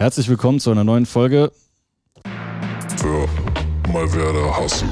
[0.00, 1.52] Herzlich willkommen zu einer neuen Folge.
[2.96, 3.28] Für
[3.92, 4.88] mal werde hassen.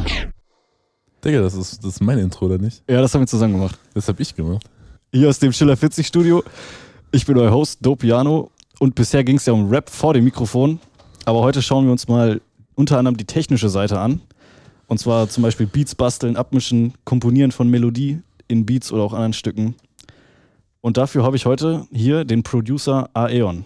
[1.25, 2.83] Digga, das ist, das ist mein Intro, oder nicht?
[2.91, 3.79] Ja, das haben wir zusammen gemacht.
[3.95, 4.67] Das hab ich gemacht.
[5.11, 6.45] Hier aus dem Schiller 40 Studio.
[7.11, 8.51] Ich bin euer Host, Dopiano.
[8.81, 10.79] Und bisher ging es ja um Rap vor dem Mikrofon.
[11.25, 12.43] Aber heute schauen wir uns mal
[12.75, 14.21] unter anderem die technische Seite an.
[14.89, 19.33] Und zwar zum Beispiel Beats basteln, abmischen, komponieren von Melodie in Beats oder auch anderen
[19.33, 19.75] Stücken.
[20.83, 23.65] Und dafür habe ich heute hier den Producer Aeon.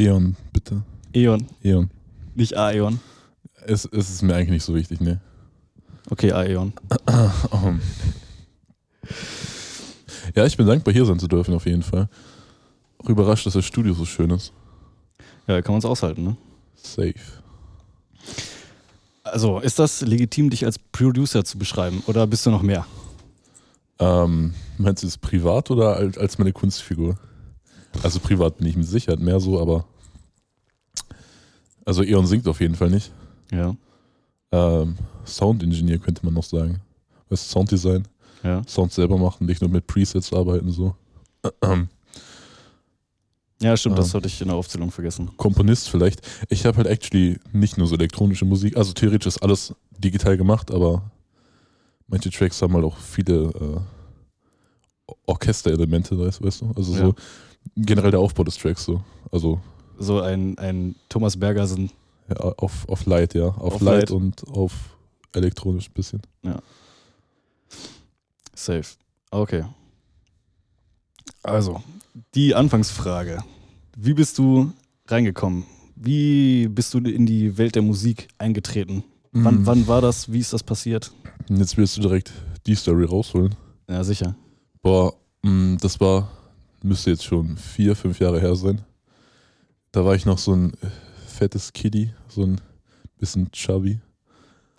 [0.00, 0.82] Eon, bitte.
[1.12, 1.90] Eon, Eon.
[2.34, 3.00] nicht Aeon.
[3.66, 5.20] Es, es ist mir eigentlich nicht so wichtig, ne?
[6.08, 6.72] Okay, Aeon.
[7.50, 7.80] Um.
[10.34, 12.08] Ja, ich bin dankbar, hier sein zu dürfen, auf jeden Fall.
[12.98, 14.52] Auch überrascht, dass das Studio so schön ist.
[15.46, 16.36] Ja, kann man es aushalten, ne?
[16.76, 17.14] Safe.
[19.22, 22.02] Also, ist das legitim, dich als Producer zu beschreiben?
[22.06, 22.86] Oder bist du noch mehr?
[23.98, 27.18] Ähm, meinst du es privat oder als, als meine Kunstfigur?
[28.02, 29.84] Also privat bin ich mit Sicherheit mehr so, aber.
[31.84, 33.10] Also Eon singt auf jeden Fall nicht.
[33.50, 33.74] Ja.
[34.52, 34.96] Ähm,
[35.26, 36.80] Sound-Engineer könnte man noch sagen.
[37.28, 38.06] Weißt du, Sounddesign.
[38.42, 38.62] Ja.
[38.66, 40.94] Sound selber machen, nicht nur mit Presets arbeiten, so.
[43.62, 44.14] Ja, stimmt, das Ähm.
[44.14, 45.30] hatte ich in der Aufzählung vergessen.
[45.36, 46.22] Komponist vielleicht.
[46.48, 50.70] Ich habe halt actually nicht nur so elektronische Musik, also theoretisch ist alles digital gemacht,
[50.70, 51.10] aber
[52.06, 53.84] manche Tracks haben halt auch viele
[55.08, 56.72] äh, Orchesterelemente, weißt, weißt du?
[56.74, 56.98] Also Ja.
[57.00, 57.14] so
[57.76, 59.02] generell der Aufbau des Tracks so.
[59.32, 59.60] Also
[59.98, 61.90] So ein, ein Thomas Bergersen.
[62.28, 63.48] ja, auf, auf Light, ja.
[63.48, 64.10] Auf, Auf Light, Light.
[64.10, 64.72] und auf
[65.32, 66.22] elektronisch ein bisschen.
[68.54, 68.84] Safe.
[69.30, 69.64] Okay.
[71.42, 71.82] Also,
[72.34, 73.42] die Anfangsfrage.
[73.96, 74.72] Wie bist du
[75.06, 75.64] reingekommen?
[75.96, 79.04] Wie bist du in die Welt der Musik eingetreten?
[79.32, 79.66] Wann, Mhm.
[79.66, 80.32] wann war das?
[80.32, 81.12] Wie ist das passiert?
[81.48, 82.32] Jetzt willst du direkt
[82.66, 83.54] die Story rausholen.
[83.88, 84.34] Ja, sicher.
[84.82, 86.30] Boah, mh, das war,
[86.82, 88.82] müsste jetzt schon vier, fünf Jahre her sein.
[89.92, 90.72] Da war ich noch so ein
[91.26, 92.60] fettes Kiddie, so ein
[93.18, 94.00] bisschen chubby.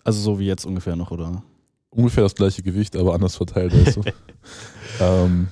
[0.04, 1.44] Also so wie jetzt ungefähr noch, oder?
[1.90, 4.02] Ungefähr das gleiche Gewicht, aber anders verteilt, weißt du.
[5.02, 5.48] ähm,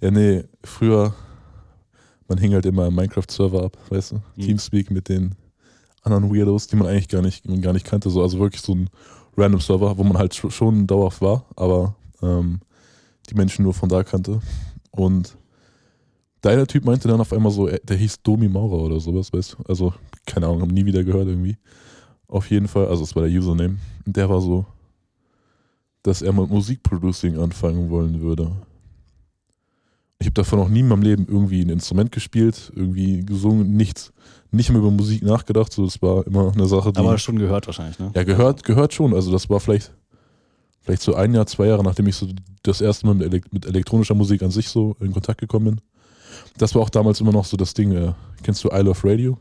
[0.00, 1.14] ja, nee, früher,
[2.26, 4.16] man hing halt immer im Minecraft-Server ab, weißt du.
[4.36, 4.42] Mhm.
[4.42, 5.34] Teamspeak mit den
[6.02, 8.10] anderen Weirdos, die man eigentlich gar nicht, gar nicht kannte.
[8.10, 8.90] So, also wirklich so ein
[9.36, 12.60] random Server, wo man halt sch- schon dauerhaft war, aber ähm,
[13.30, 14.40] die Menschen nur von da kannte.
[14.90, 15.36] Und
[16.40, 19.54] deiner Typ meinte dann auf einmal so, äh, der hieß Domi Maurer oder sowas, weißt
[19.54, 19.62] du?
[19.68, 19.92] Also,
[20.26, 21.56] keine Ahnung, haben nie wieder gehört irgendwie.
[22.26, 23.78] Auf jeden Fall, also es war der Username.
[24.04, 24.66] Und der war so,
[26.02, 28.50] dass er mit Musikproducing anfangen wollen würde.
[30.20, 34.12] Ich habe davon noch nie in meinem Leben irgendwie ein Instrument gespielt, irgendwie gesungen, nichts.
[34.50, 36.98] Nicht mehr über Musik nachgedacht, so das war immer eine Sache, die.
[36.98, 38.10] Aber schon gehört wahrscheinlich, ne?
[38.14, 39.14] Ja, gehört, gehört schon.
[39.14, 39.94] Also das war vielleicht,
[40.80, 42.26] vielleicht so ein Jahr, zwei Jahre, nachdem ich so
[42.62, 45.80] das erste Mal mit, elek mit elektronischer Musik an sich so in Kontakt gekommen bin.
[46.56, 48.12] Das war auch damals immer noch so das Ding, äh,
[48.42, 49.38] kennst du I Love Radio?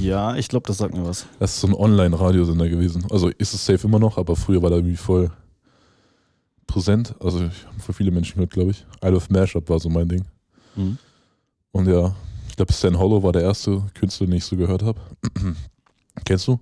[0.00, 1.26] Ja, ich glaube, das sagt mir was.
[1.38, 3.06] Das ist so ein Online-Radiosender gewesen.
[3.10, 5.30] Also ist es safe immer noch, aber früher war da irgendwie voll
[6.66, 7.14] präsent.
[7.20, 8.86] Also ich habe voll viele Menschen gehört, glaube ich.
[9.04, 10.24] I Love Mashup war so mein Ding.
[10.76, 10.98] Mhm.
[11.72, 12.14] Und ja,
[12.48, 15.00] ich glaube Stan Hollow war der erste Künstler, den ich so gehört habe.
[16.24, 16.60] Kennst du?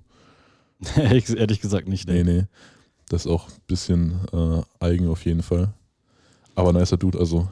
[0.97, 2.33] Ehrlich gesagt nicht, Nee, ne?
[2.33, 2.45] nee.
[3.09, 5.73] Das ist auch ein bisschen äh, eigen auf jeden Fall.
[6.55, 7.49] Aber nicer Dude, also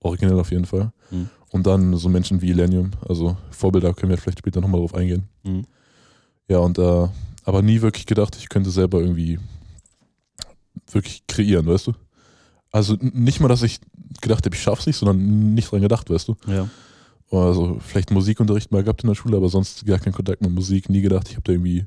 [0.00, 0.92] originell auf jeden Fall.
[1.10, 1.28] Mhm.
[1.50, 5.28] Und dann so Menschen wie Elenium, also Vorbilder können wir vielleicht später nochmal drauf eingehen.
[5.42, 5.64] Mhm.
[6.48, 7.08] Ja, und äh,
[7.44, 9.38] aber nie wirklich gedacht, ich könnte selber irgendwie
[10.90, 11.92] wirklich kreieren, weißt du?
[12.72, 13.80] Also nicht mal, dass ich
[14.20, 16.36] gedacht habe, ich schaff's nicht, sondern nicht dran gedacht, weißt du?
[16.46, 16.68] Ja.
[17.30, 20.88] Also vielleicht Musikunterricht mal gehabt in der Schule, aber sonst gar keinen Kontakt mit Musik,
[20.88, 21.86] nie gedacht, ich habe da irgendwie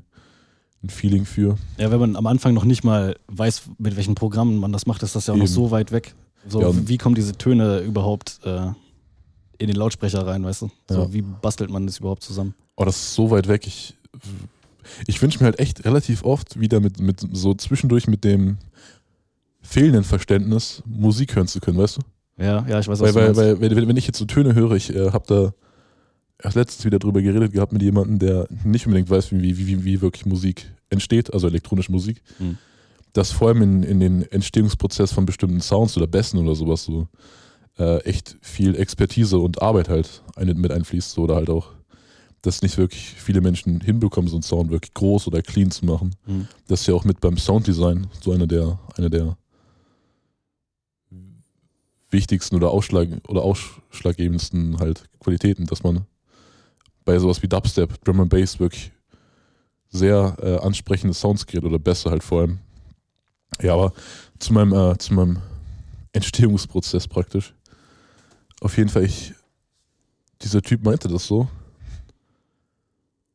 [0.82, 1.56] ein Feeling für.
[1.78, 5.02] Ja, wenn man am Anfang noch nicht mal weiß, mit welchen Programmen man das macht,
[5.02, 5.52] ist das ja auch noch Eben.
[5.52, 6.14] so weit weg.
[6.46, 8.66] So, Ja, wie kommen diese Töne überhaupt äh,
[9.58, 10.70] in den Lautsprecher rein, weißt du?
[10.88, 11.12] So, Ja.
[11.12, 12.54] wie bastelt man das überhaupt zusammen?
[12.76, 13.66] Oh, das ist so weit weg.
[13.66, 13.96] Ich,
[15.06, 18.58] ich wünsche mir halt echt relativ oft wieder mit, mit so zwischendurch mit dem
[19.62, 22.00] fehlenden Verständnis Musik hören zu können, weißt du?
[22.36, 24.72] Ja, ja, ich weiß, was Weil, weil, weil wenn, wenn ich jetzt so Töne höre,
[24.72, 25.54] ich äh, habe da
[26.42, 29.84] erst letztens wieder drüber geredet gehabt mit jemandem, der nicht unbedingt weiß, wie, wie, wie,
[29.84, 32.22] wie wirklich Musik entsteht, also elektronische Musik.
[32.38, 32.58] Hm.
[33.14, 37.08] Dass vor allem in, in den Entstehungsprozess von bestimmten Sounds oder Bässen oder sowas so
[37.78, 41.68] äh, echt viel Expertise und Arbeit halt ein, mit einfließt so, oder halt auch,
[42.42, 46.14] dass nicht wirklich viele Menschen hinbekommen, so einen Sound wirklich groß oder clean zu machen.
[46.26, 46.46] Hm.
[46.68, 49.36] Das ist ja auch mit beim Sounddesign so eine der, eine der
[52.14, 56.06] wichtigsten oder, Ausschlag, oder ausschlaggebendsten halt Qualitäten, dass man
[57.04, 58.92] bei sowas wie Dubstep, Drum and Bass wirklich
[59.90, 62.58] sehr äh, ansprechende Sounds kreiert oder besser halt vor allem.
[63.62, 63.92] Ja, aber
[64.38, 65.38] zu meinem, äh, zu meinem
[66.12, 67.54] Entstehungsprozess praktisch.
[68.60, 69.34] Auf jeden Fall, ich
[70.42, 71.48] dieser Typ meinte das so.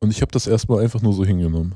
[0.00, 1.74] Und ich habe das erstmal einfach nur so hingenommen.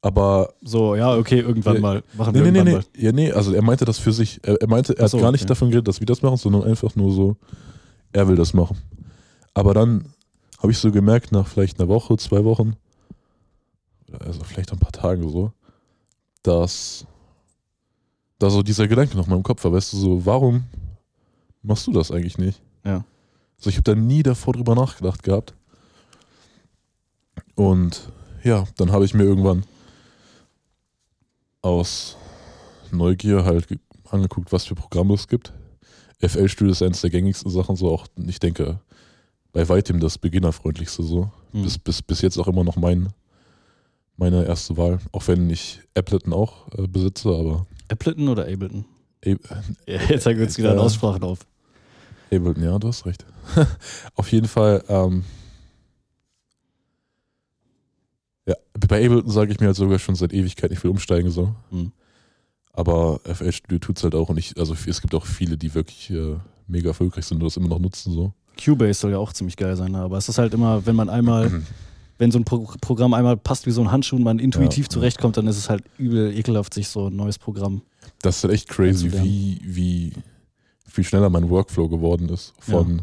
[0.00, 2.02] Aber So, ja, okay, irgendwann Ja, mal.
[2.14, 3.04] Machen Nee, wir nee, nee, irgendwann nee.
[3.04, 4.40] Ja, nee, also er meinte das für sich.
[4.42, 5.48] Er, er meinte, er so, hat gar nicht okay.
[5.48, 7.36] davon geredet, dass wir das machen, sondern einfach nur so,
[8.12, 8.78] er will das machen.
[9.54, 10.06] Aber dann
[10.58, 12.74] habe ich so gemerkt, nach vielleicht einer Woche, zwei Wochen,
[14.18, 15.52] also vielleicht ein paar Tagen so,
[16.42, 17.06] dass
[18.38, 20.64] da so dieser Gedanke noch mal im Kopf war, weißt du, so, warum
[21.62, 22.60] machst du das eigentlich nicht?
[22.84, 23.04] Ja.
[23.58, 25.54] So, ich habe da nie davor drüber nachgedacht gehabt.
[27.54, 28.10] Und
[28.42, 29.64] ja, dann habe ich mir irgendwann
[31.60, 32.16] aus
[32.90, 33.78] Neugier halt ge-
[34.10, 35.52] angeguckt, was für Programme es gibt.
[36.18, 38.80] FL Studio ist eines der gängigsten Sachen, so auch, ich denke,
[39.52, 41.30] bei weitem das beginnerfreundlichste so.
[41.52, 41.62] Hm.
[41.62, 43.12] Bis, bis, bis jetzt auch immer noch mein,
[44.16, 44.98] meine erste Wahl.
[45.12, 48.84] Auch wenn ich Appleton auch äh, besitze, aber Appleton oder Ableton?
[49.24, 50.82] Ab- Ja, jetzt haben wir uns wieder in Ja.
[50.82, 51.40] Aussprachen auf.
[52.32, 53.24] Ableton, ja, du hast recht.
[54.14, 55.24] Auf jeden Fall, ähm,
[58.46, 58.54] ja,
[58.88, 61.54] bei Ableton sage ich mir halt sogar schon seit Ewigkeit, ich will umsteigen so.
[61.70, 61.92] Hm.
[62.72, 65.74] Aber FL Studio tut es halt auch und ich, also es gibt auch viele, die
[65.74, 66.36] wirklich äh,
[66.66, 68.32] mega erfolgreich sind und das immer noch nutzen so.
[68.62, 69.98] Cubase soll ja auch ziemlich geil sein, ne?
[69.98, 71.50] aber es ist halt immer, wenn man einmal,
[72.18, 74.90] wenn so ein Pro Programm einmal passt wie so ein Handschuh und man intuitiv Ja.
[74.90, 77.82] zurechtkommt, dann ist es halt übel ekelhaft, sich so ein neues Programm.
[78.20, 80.12] Das ist halt echt crazy, wie, wie
[80.86, 82.52] viel schneller mein Workflow geworden ist.
[82.58, 83.02] Von,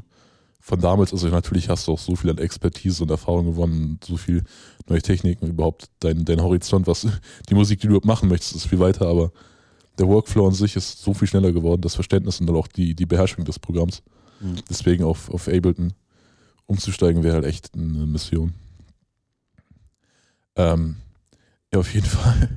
[0.60, 4.16] von damals, also natürlich hast du auch so viel an Expertise und Erfahrung gewonnen, so
[4.18, 4.44] viel
[4.88, 7.08] neue Techniken überhaupt dein, dein Horizont, was
[7.50, 9.32] die Musik, die du überhaupt machen möchtest, ist viel weiter, aber
[9.98, 12.96] der Workflow an sich ist so viel schneller geworden, das Verständnis und dann auch die,
[12.96, 14.02] die Beherrschung des Programms.
[14.40, 14.56] Mhm.
[14.70, 15.94] Deswegen auf, auf Ableton
[16.68, 18.54] umzusteigen wäre halt echt eine Mission.
[20.60, 20.96] Ähm,
[21.74, 22.50] ja, auf jeden Fall.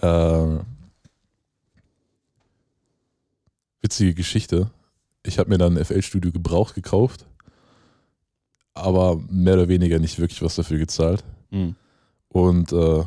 [0.00, 0.64] Äh,
[3.82, 4.70] witzige Geschichte.
[5.22, 7.26] Ich habe mir dann ein FL-Studio gebraucht gekauft,
[8.74, 11.24] aber mehr oder weniger nicht wirklich was dafür gezahlt.
[11.50, 11.74] Hm.
[12.28, 13.04] Und äh,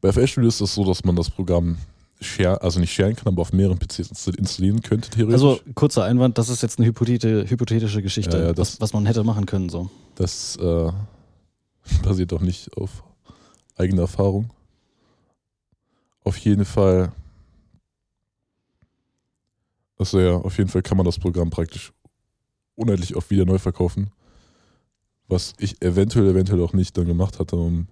[0.00, 1.76] bei FL-Studio ist es so, dass man das Programm
[2.20, 5.34] share, also nicht sharen kann, aber auf mehreren PCs insta- installieren könnte, theoretisch.
[5.34, 9.06] Also kurzer Einwand, das ist jetzt eine hypothetische Geschichte, Ja, ja, das- was, was man
[9.06, 9.68] hätte machen können.
[9.68, 9.90] So.
[10.16, 10.92] Das äh,
[12.02, 13.02] basiert doch nicht auf
[13.80, 14.50] eigener Erfahrung.
[16.24, 17.12] Auf jeden Fall.
[19.98, 21.92] Also ja, auf jeden Fall kann man das Programm praktisch
[22.74, 24.10] unendlich oft wieder neu verkaufen.
[25.28, 27.86] Was ich eventuell, eventuell auch nicht dann gemacht hatte, um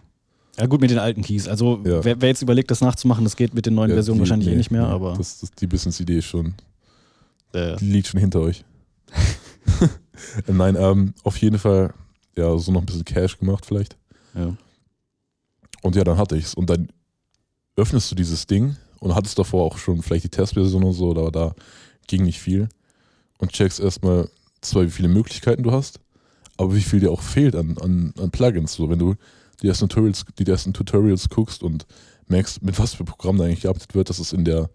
[0.58, 1.46] Ja gut, mit den alten Keys.
[1.48, 2.02] Also Ja.
[2.04, 4.48] wer, wer jetzt überlegt, das nachzumachen, das geht mit den neuen ja, Versionen die- wahrscheinlich
[4.48, 6.54] eh nee, nicht mehr, nee, aber Das, das, die Business-Idee schon,
[7.52, 8.64] äh, die liegt schon hinter euch.
[10.48, 11.94] Äh, Nein, ähm, auf jeden Fall,
[12.36, 13.96] ja, so noch ein bisschen Cash gemacht vielleicht.
[14.34, 14.52] ja.
[15.82, 16.54] Und ja, dann hatte ich's.
[16.54, 16.88] Und dann
[17.76, 21.30] öffnest du dieses Ding und hattest davor auch schon vielleicht die Testversion und so, aber
[21.30, 21.54] da
[22.06, 22.68] ging nicht viel.
[23.38, 24.28] Und checkst erstmal
[24.60, 26.00] zwar, wie viele Möglichkeiten du hast,
[26.56, 28.74] aber wie viel dir auch fehlt an, an, an Plugins.
[28.74, 29.14] So, wenn du
[29.62, 31.86] die ersten, Tutorials, die ersten Tutorials guckst und
[32.26, 34.70] merkst, mit was für Programmen da eigentlich gearbeitet wird, dass es in der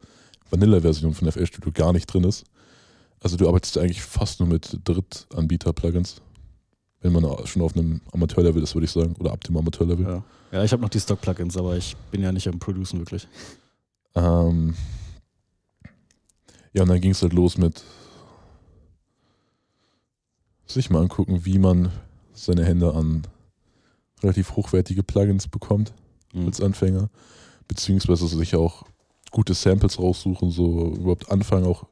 [0.49, 2.45] Vanilla-Version von FL Studio gar nicht drin ist.
[3.19, 6.21] Also du arbeitest eigentlich fast nur mit Drittanbieter-Plugins.
[7.03, 9.15] Wenn man schon auf einem Amateurlevel ist, würde ich sagen.
[9.19, 10.05] Oder ab dem Amateurlevel.
[10.05, 10.23] ja.
[10.51, 13.27] ja, ich habe noch die Stock-Plugins, aber ich bin ja nicht am Producen wirklich.
[14.15, 14.73] Ähm,
[16.73, 17.83] ja, und dann ging es halt los mit
[20.65, 21.91] sich mal angucken, wie man
[22.33, 23.23] seine Hände an
[24.23, 25.93] relativ hochwertige Plugins bekommt
[26.33, 26.47] Mhm.
[26.47, 27.09] als Anfänger,
[27.67, 28.83] beziehungsweise sich auch
[29.29, 31.85] gute Samples raussuchen, so überhaupt anfangen auch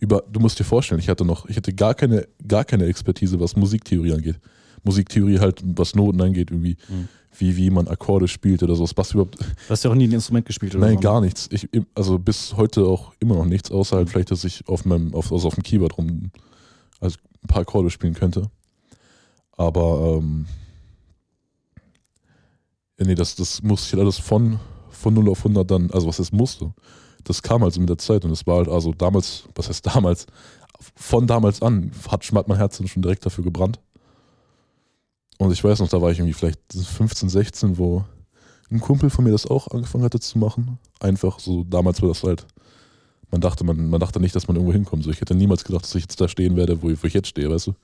[0.00, 3.38] über, du musst dir vorstellen, ich hatte noch, ich hatte gar keine, gar keine Expertise,
[3.38, 4.40] was Musiktheorie angeht.
[4.84, 7.08] Musiktheorie halt, was Noten angeht, irgendwie, Mhm.
[7.38, 10.12] wie, wie man Akkorde spielt oder sowas, was überhaupt, Du hast ja auch nie ein
[10.12, 11.26] Instrument gespielt oder Nein, so, gar ne?
[11.26, 11.48] nichts.
[11.50, 15.14] Ich, also bis heute auch immer noch nichts, außer halt vielleicht, dass ich auf meinem,
[15.14, 16.30] auf, also auf dem Keyboard rum,
[17.00, 18.50] also ein paar Akkorde spielen könnte.
[19.56, 20.46] Aber ähm,
[22.98, 24.58] nee, das, das musste ich halt alles von,
[24.90, 26.72] von 0 auf 100 dann, also was es musste.
[27.24, 30.26] Das kam also mit der Zeit und es war halt, also damals, was heißt damals,
[30.96, 33.78] von damals an hat, hat mein Herz dann schon direkt dafür gebrannt.
[35.38, 38.04] Und ich weiß noch, da war ich irgendwie vielleicht 15, 16, wo
[38.70, 40.78] ein Kumpel von mir das auch angefangen hatte zu machen.
[41.00, 42.46] Einfach so, damals war das halt,
[43.30, 45.04] man dachte, man, man dachte nicht, dass man irgendwo hinkommt.
[45.04, 47.14] So, ich hätte niemals gedacht, dass ich jetzt da stehen werde, wo, ich- wo ich
[47.14, 47.74] jetzt stehe, weißt du.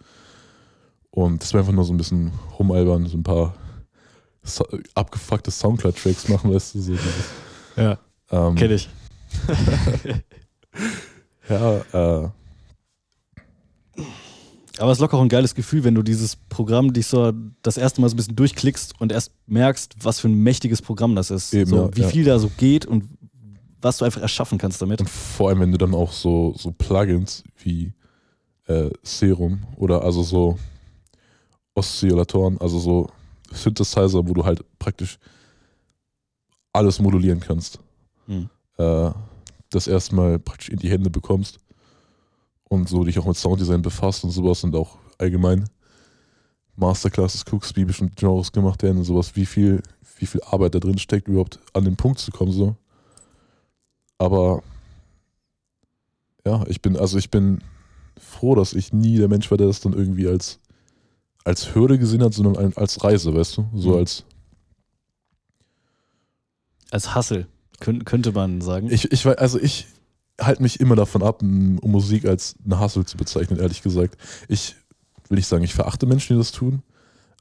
[1.10, 3.54] Und das war einfach nur so ein bisschen rumalbern, so ein paar
[4.42, 4.64] so,
[4.94, 6.80] abgefuckte Soundcloud-Tracks machen, weißt du.
[6.80, 6.92] So
[7.76, 7.98] Ja,
[8.30, 8.88] ähm, kenn ich.
[11.48, 11.78] Ja,
[12.24, 12.28] äh,
[14.78, 17.32] Aber es ist locker auch ein geiles Gefühl, wenn du dieses Programm dich so
[17.62, 21.14] das erste Mal so ein bisschen durchklickst und erst merkst, was für ein mächtiges Programm
[21.14, 21.52] das ist.
[21.52, 22.08] Eben, so, wie ja.
[22.08, 23.04] viel da so geht und
[23.80, 25.00] was du einfach erschaffen kannst damit.
[25.00, 27.92] und vor allem, wenn du dann auch so, so Plugins wie
[28.66, 30.58] äh, Serum oder also so
[31.74, 33.10] Oszillatoren, also so
[33.52, 35.18] Synthesizer, wo du halt praktisch
[36.72, 37.78] alles modulieren kannst.
[38.26, 38.48] Hm.
[38.76, 39.10] Äh,
[39.70, 41.58] das erstmal praktisch in die Hände bekommst
[42.68, 45.68] und so dich auch mit Sounddesign befasst und sowas und auch allgemein
[46.76, 49.82] Masterclasses guckst, wie bestimmte Genres gemacht werden und sowas, wie viel,
[50.18, 52.76] wie viel Arbeit da drin steckt, überhaupt an den Punkt zu kommen, so.
[54.18, 54.62] Aber
[56.46, 57.62] ja, ich bin, also ich bin
[58.18, 60.60] froh, dass ich nie der Mensch war, der das dann irgendwie als,
[61.44, 63.68] als Hürde gesehen hat, sondern als Reise, weißt du?
[63.74, 63.96] So Mhm.
[63.96, 64.24] als,
[66.90, 67.46] Als Hassel,
[67.80, 68.90] könnt, könnte man sagen.
[68.90, 69.86] ich, ich weiß, also ich
[70.40, 74.16] halte mich immer davon ab, um Musik als eine Hustle zu bezeichnen, ehrlich gesagt.
[74.48, 74.76] Ich
[75.28, 76.82] will nicht sagen, ich verachte Menschen, die das tun,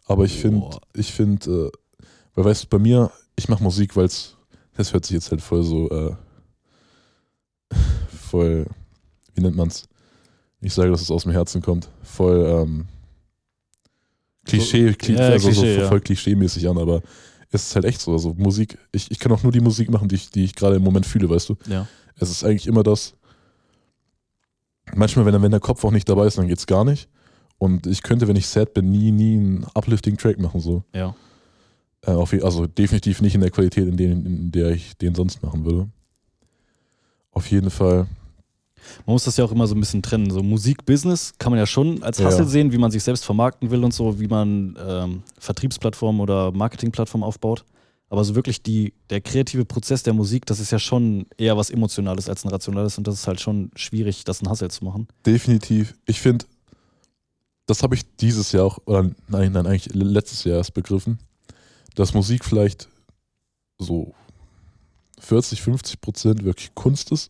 [0.05, 4.05] aber ich finde, ich finde, äh, weil weißt du, bei mir, ich mache Musik, weil
[4.05, 4.35] es,
[4.75, 6.15] das hört sich jetzt halt voll so, äh,
[8.29, 8.65] voll,
[9.35, 9.87] wie nennt man's?
[10.59, 11.87] Ich sage, dass es aus dem Herzen kommt.
[12.01, 12.87] Voll, ähm,
[14.45, 15.87] Klischee, Kli ja, also Klischee, so ja.
[15.87, 17.01] voll klischee-mäßig an, aber
[17.51, 18.13] es ist halt echt so.
[18.13, 20.77] Also Musik, ich, ich kann auch nur die Musik machen, die ich, die ich gerade
[20.77, 21.55] im Moment fühle, weißt du?
[21.67, 21.87] ja.
[22.19, 23.15] Es ist eigentlich immer das.
[24.95, 27.09] Manchmal, wenn, wenn der Kopf auch nicht dabei ist, dann geht's gar nicht.
[27.57, 30.59] Und ich könnte, wenn ich sad bin, nie, nie einen uplifting-Track machen.
[30.59, 30.83] So.
[30.93, 31.15] Ja.
[32.01, 35.41] Äh, auf, also definitiv nicht in der Qualität, in, den, in der ich den sonst
[35.43, 35.89] machen würde.
[37.31, 38.07] Auf jeden Fall.
[39.05, 40.29] Man muss das ja auch immer so ein bisschen trennen.
[40.29, 42.27] So Musik-Business kann man ja schon als Ja.
[42.27, 46.51] Hustle sehen, wie man sich selbst vermarkten will und so, wie man ähm, Vertriebsplattformen oder
[46.51, 47.65] Marketingplattformen aufbaut.
[48.09, 51.69] Aber so wirklich die, der kreative Prozess der Musik, das ist ja schon eher was
[51.69, 55.07] Emotionales als ein Rationales und das ist halt schon schwierig, das ein Hustle zu machen.
[55.25, 55.93] Definitiv.
[56.05, 56.45] Ich finde,
[57.65, 61.19] das habe ich dieses Jahr auch, oder nein, nein, eigentlich letztes Jahr erst begriffen,
[61.95, 62.87] dass Musik vielleicht
[63.77, 64.13] so
[65.19, 67.29] 40, 50 Prozent wirklich Kunst ist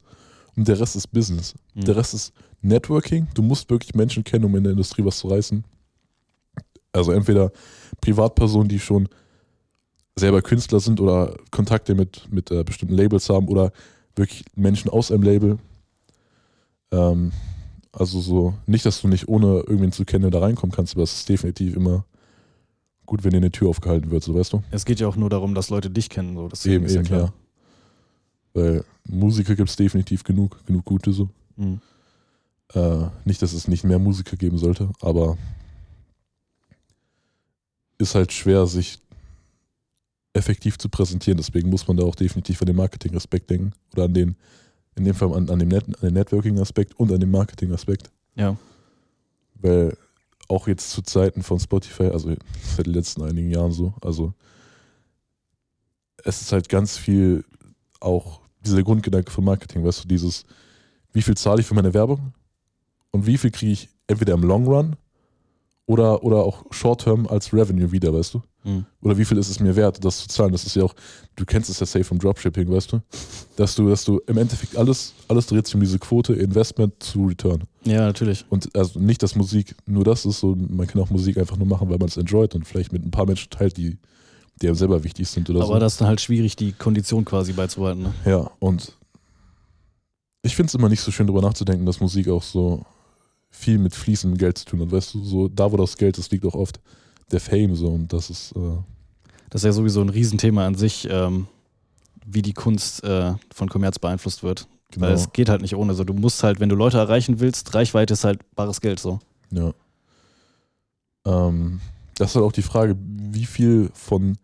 [0.56, 1.56] und der Rest ist Business.
[1.74, 1.86] Mhm.
[1.86, 3.28] Der Rest ist Networking.
[3.34, 5.64] Du musst wirklich Menschen kennen, um in der Industrie was zu reißen.
[6.92, 7.52] Also entweder
[8.02, 9.08] Privatpersonen, die schon
[10.18, 13.72] selber Künstler sind oder Kontakte mit, mit äh, bestimmten Labels haben oder
[14.16, 15.60] wirklich Menschen aus einem Label.
[16.92, 17.32] Ähm,
[17.94, 21.14] also so, nicht, dass du nicht ohne irgendwen zu kennen da reinkommen kannst, aber es
[21.14, 22.06] ist definitiv immer
[23.06, 24.64] gut, wenn dir eine Tür aufgehalten wird, so weißt du?
[24.72, 26.36] Es geht ja auch nur darum, dass Leute dich kennen.
[26.36, 26.48] So.
[26.48, 27.22] Das Eben, ist ja eben, klar.
[27.22, 27.34] ja.
[28.54, 31.30] Weil Musiker gibt es definitiv genug, genug gute so.
[31.56, 31.80] Mhm.
[32.74, 35.38] Äh, nicht, dass es nicht mehr Musiker geben sollte, aber
[37.98, 39.00] ist halt schwer, sich
[40.38, 41.38] effektiv zu präsentieren.
[41.38, 43.74] Deswegen muss man da auch definitiv an den Marketing-Aspekt denken.
[43.94, 44.36] Oder an den,
[44.96, 48.10] in dem Fall an, an, dem Net, an den Networking-Aspekt und an den Marketing-Aspekt.
[48.36, 48.56] Ja.
[49.56, 49.98] Weil
[50.48, 52.34] auch jetzt zu Zeiten von Spotify, also
[52.76, 54.34] seit den letzten einigen Jahren so, also
[56.24, 57.44] es ist halt ganz viel
[58.00, 60.46] auch dieser Grundgedanke von Marketing, weißt du, dieses,
[61.14, 62.34] wie viel zahle ich für meine Werbung
[63.12, 64.96] und wie viel kriege ich entweder im Long Run
[65.86, 68.44] oder, oder auch Short Term als Revenue wieder, weißt du?
[68.68, 68.86] Mhm.
[69.02, 70.52] Oder wie viel ist es mir wert, das zu zahlen?
[70.52, 70.94] Das ist ja auch,
[71.38, 73.00] du kennst es ja safe vom Dropshipping, weißt du?
[73.56, 77.26] Dass du, dass du im Endeffekt alles, alles dreht sich um diese Quote Investment zu
[77.26, 77.64] Return.
[77.86, 78.46] ja, natürlich.
[78.50, 81.68] Und also nicht, dass Musik nur das ist, so man kann auch Musik einfach nur
[81.68, 83.98] machen, weil man es enjoyt und vielleicht mit ein paar Menschen teilt, die,
[84.62, 85.80] die einem selber wichtig sind oder Aber so.
[85.80, 88.04] das ist dann halt schwierig, die Kondition quasi beizubehalten.
[88.04, 88.14] Ne?
[88.26, 88.92] Ja, und
[90.42, 92.86] ich finde es immer nicht so schön, darüber nachzudenken, dass Musik auch so
[93.50, 94.92] viel mit fließendem Geld zu tun hat.
[94.92, 96.80] Weißt du, so da, wo das Geld ist, liegt auch oft
[97.32, 98.78] der Fame so und das ist, äh,
[99.50, 101.48] Das ist ja sowieso ein Riesenthema an sich, ähm,
[102.26, 104.68] wie die Kunst äh, von Kommerz beeinflusst wird.
[104.92, 105.08] genau.
[105.08, 105.94] Weil es geht halt nicht ohne.
[105.94, 109.20] So, du musst halt, wenn du Leute erreichen willst, Reichweite ist halt bares Geld so.
[109.52, 109.74] Ja.
[111.26, 111.80] Ähm,
[112.16, 114.38] das ist halt auch die Frage, wie viel von,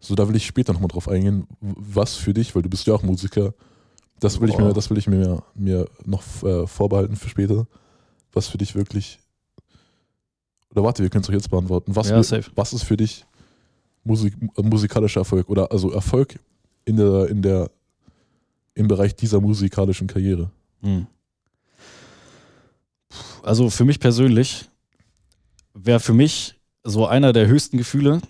[0.00, 2.94] so da will ich später nochmal drauf eingehen, was für dich, weil du bist ja
[2.94, 3.54] auch Musiker,
[4.20, 7.66] das will ich mir, das will ich mir, mir noch äh, vorbehalten für später,
[8.32, 9.18] was für dich wirklich,
[10.76, 12.20] oder warte, wir können es doch jetzt beantworten, was, Ja,
[12.54, 13.24] was ist für dich
[14.04, 16.38] Musik, musikalischer Erfolg oder also Erfolg
[16.84, 17.70] in der, in der,
[18.74, 20.50] im Bereich dieser musikalischen Karriere?
[20.82, 21.06] Hm.
[23.08, 24.68] Puh, Also für mich persönlich
[25.72, 26.54] wäre für mich
[26.84, 28.20] so einer der höchsten Gefühle,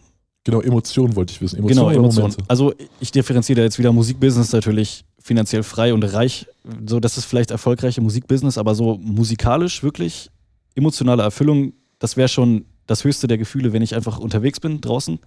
[0.44, 1.56] Genau, Emotionen wollte ich wissen.
[1.56, 2.30] genau, Emotionen oder Emotionen.
[2.30, 2.44] Momente?
[2.46, 6.46] Also ich differenziere da jetzt wieder Musikbusiness natürlich finanziell frei und reich.
[6.86, 10.30] So, das ist vielleicht erfolgreiche Musikbusiness, aber so musikalisch wirklich
[10.76, 15.18] emotionale Erfüllung, das wäre schon das höchste der Gefühle, wenn ich einfach unterwegs bin draußen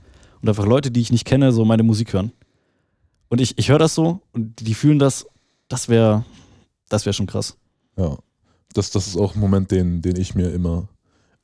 [0.41, 2.31] und einfach Leute, die ich nicht kenne, so meine Musik hören.
[3.27, 5.27] Und ich, ich höre das so und die fühlen das,
[5.67, 6.25] das wäre
[6.89, 7.55] das wäre schon krass.
[7.95, 8.17] Ja,
[8.73, 10.89] das, das ist auch ein Moment, den, den ich mir immer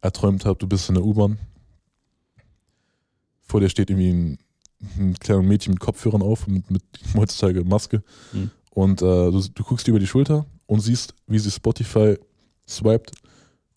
[0.02, 0.58] erträumt habe.
[0.58, 1.40] Du bist in der U-Bahn.
[3.44, 4.40] Vor dir steht irgendwie ein,
[4.98, 6.84] ein kleines Mädchen mit Kopfhörern auf, mit, mit
[7.16, 8.04] heutzutage Maske.
[8.34, 8.52] Mhm.
[8.72, 12.18] Und äh, du, du guckst über die Schulter und siehst, wie sie Spotify
[12.68, 13.12] swiped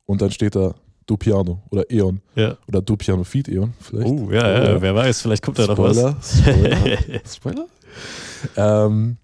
[0.06, 0.74] und dann steht da
[1.08, 2.56] Do Piano oder Eon Ja.
[2.68, 4.06] oder Do Piano Feed Eon vielleicht.
[4.08, 5.96] Oh, ja, ja, Oder- wer weiß, vielleicht kommt da noch was.
[5.96, 7.66] Spoiler, Spoiler, Spoiler.
[8.56, 9.16] Ähm,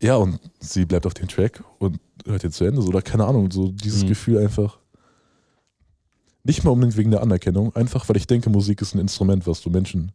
[0.00, 3.24] ja, und sie bleibt auf dem Track und hört jetzt zu Ende, so, oder keine
[3.26, 4.08] Ahnung, so dieses Mhm.
[4.08, 4.78] Gefühl einfach.
[6.44, 9.60] Nicht mal unbedingt wegen der Anerkennung, einfach weil ich denke, Musik ist ein Instrument, was
[9.60, 10.12] du Menschen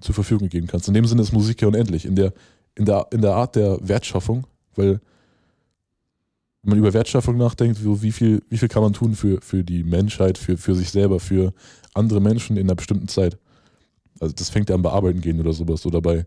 [0.00, 0.88] zur Verfügung geben kannst.
[0.88, 2.32] In dem Sinne ist Musik ja unendlich, in der,
[2.74, 5.00] in der, in der Art der Wertschaffung, weil
[6.64, 9.62] wenn man über Wertschaffung nachdenkt, so wie viel, wie viel kann man tun für, für
[9.62, 11.52] die Menschheit, für, für sich selber, für
[11.92, 13.36] andere Menschen in einer bestimmten Zeit.
[14.18, 16.26] Also das fängt ja an bei Arbeiten gehen oder sowas oder bei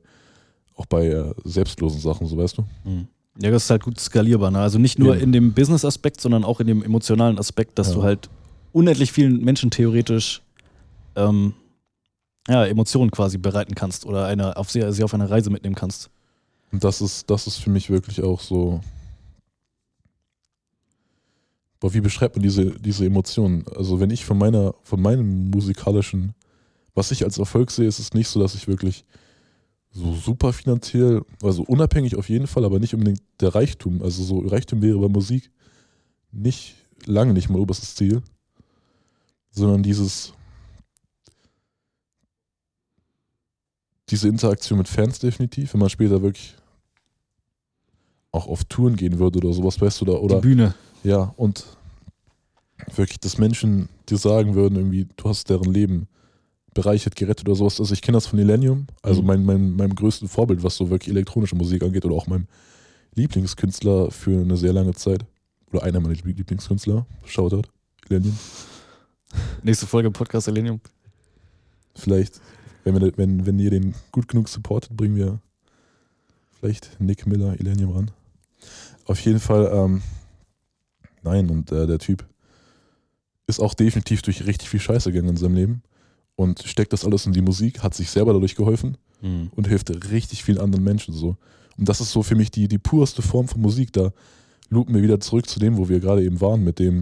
[0.75, 2.63] auch bei äh, selbstlosen Sachen, so weißt du.
[2.83, 3.07] Hm.
[3.41, 4.51] Ja, das ist halt gut skalierbar.
[4.51, 4.59] Ne?
[4.59, 5.23] Also nicht nur Eben.
[5.25, 7.95] in dem Business-Aspekt, sondern auch in dem emotionalen Aspekt, dass Ja.
[7.95, 8.29] du halt
[8.73, 10.41] unendlich vielen Menschen theoretisch
[11.15, 11.53] ähm,
[12.47, 16.09] ja, Emotionen quasi bereiten kannst oder eine, auf sie, sie auf eine Reise mitnehmen kannst.
[16.71, 18.81] Und das ist, das ist für mich wirklich auch so.
[21.79, 23.65] Boah, wie beschreibt man diese, diese Emotionen?
[23.75, 26.33] Also, wenn ich von meiner, von meinem musikalischen,
[26.95, 29.05] was ich als Erfolg sehe, ist es nicht so, dass ich wirklich
[29.91, 34.01] so super finanziell, also unabhängig auf jeden Fall, aber nicht unbedingt der Reichtum.
[34.01, 35.51] Also so Reichtum wäre bei Musik
[36.31, 38.21] nicht, lange nicht mein oberstes Ziel,
[39.51, 40.33] sondern dieses,
[44.09, 46.55] diese Interaktion mit Fans definitiv, wenn man später wirklich
[48.31, 50.75] auch auf Touren gehen würde oder sowas, weißt du, da, oder Die Bühne.
[51.07, 51.65] Ja, und
[52.95, 56.07] wirklich, dass Menschen dir sagen würden, irgendwie, du hast deren Leben
[56.73, 57.79] bereichert, gerettet oder sowas.
[57.79, 59.27] Also ich kenne das von Millennium, also Mhm.
[59.27, 62.47] mein, mein, meinem größten Vorbild, was so wirklich elektronische Musik angeht oder auch meinem
[63.15, 65.25] Lieblingskünstler für eine sehr lange Zeit.
[65.71, 67.05] Oder einer meiner Lieblingskünstler.
[67.25, 67.63] Shoutout,
[68.07, 68.37] Millennium.
[69.63, 70.79] Nächste Folge Podcast Elenium.
[71.95, 72.39] Vielleicht,
[72.83, 75.39] wenn, wir, wenn, wenn ihr den gut genug supportet, bringen wir
[76.59, 78.11] vielleicht Nick Miller, Elenium ran.
[79.05, 80.01] Auf jeden Fall, ähm,
[81.27, 82.25] nein, und äh, der Typ
[83.47, 85.83] ist auch definitiv durch richtig viel Scheiße gegangen in seinem Leben
[86.35, 89.49] und steckt das alles in die Musik, hat sich selber dadurch geholfen Hm.
[89.55, 91.37] und hilft richtig vielen anderen Menschen so.
[91.77, 93.91] Und das ist so für mich die, die purste Form von Musik.
[93.93, 94.11] Da
[94.69, 97.01] loopen wir wieder zurück zu dem, wo wir gerade eben waren, mit dem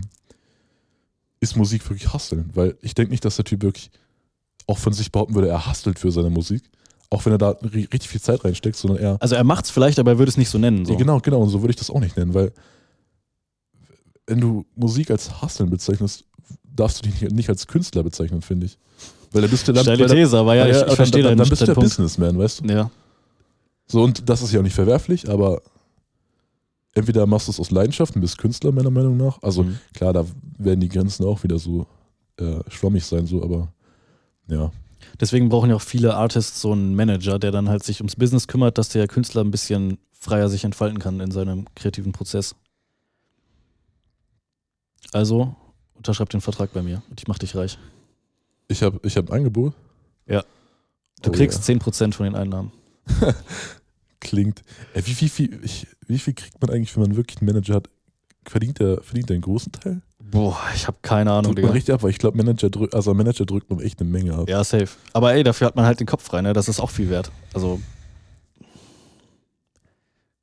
[1.42, 2.50] ist Musik wirklich Husteln.
[2.54, 3.92] Weil ich denke nicht, dass der Typ wirklich
[4.68, 6.64] auch von sich behaupten würde, er hustelt für seine Musik.
[7.10, 9.18] Auch wenn er da ri- richtig viel Zeit reinsteckt, sondern er.
[9.22, 10.86] Also er macht's vielleicht, aber er würde es nicht so nennen.
[10.86, 10.96] So.
[10.96, 11.42] Genau, genau.
[11.42, 12.52] Und so würde ich das auch nicht nennen, weil
[14.28, 16.26] wenn du Musik als Husteln bezeichnest,
[16.64, 18.78] darfst du dich nicht- als Künstler bezeichnen, finde ich.
[19.32, 19.84] Weil da bist du dann.
[19.84, 21.90] Steile These, aber ja, ich, ich verstehe dann, deinen, dann bist du der Punkt.
[21.90, 22.74] Businessman, weißt du?
[22.74, 22.90] Ja.
[23.88, 25.62] So, und das ist ja auch nicht verwerflich, aber
[26.94, 29.42] entweder machst du es aus Leidenschaft und bist Künstler, meiner Meinung nach.
[29.44, 29.78] Also Mhm.
[29.94, 30.26] klar, da
[30.58, 31.86] werden die Grenzen auch wieder so
[32.38, 33.70] äh, schwammig sein, so, aber
[34.48, 34.72] ja.
[35.20, 38.48] Deswegen brauchen ja auch viele Artists so einen Manager, der dann halt sich ums Business
[38.48, 42.56] kümmert, dass der Künstler ein bisschen freier sich entfalten kann in seinem kreativen Prozess.
[45.16, 45.56] Also
[45.94, 47.78] unterschreib den Vertrag bei mir und ich mach dich reich.
[48.68, 49.74] Ich habe ich hab ein Angebot.
[51.22, 51.76] Du Oh kriegst ja.
[51.76, 52.72] 10% von den Einnahmen.
[54.20, 54.62] Klingt.
[54.94, 57.76] Ey, wie, wie, viel, ich, wie viel kriegt man eigentlich, wenn man wirklich einen Manager
[57.76, 57.90] hat?
[58.46, 60.02] Verdient der, verdient der einen großen Teil?
[60.20, 61.74] Boah, ich habe keine Ahnung, Drückt man Digga.
[61.74, 64.50] richtig ab, weil ich glaube, Manager drückt, also Manager drückt man echt eine Menge ab.
[64.50, 64.90] Ja, safe.
[65.14, 66.54] Aber ey, dafür hat man halt den Kopf frei, ne?
[66.54, 67.32] Das ist auch viel wert.
[67.54, 67.80] Also.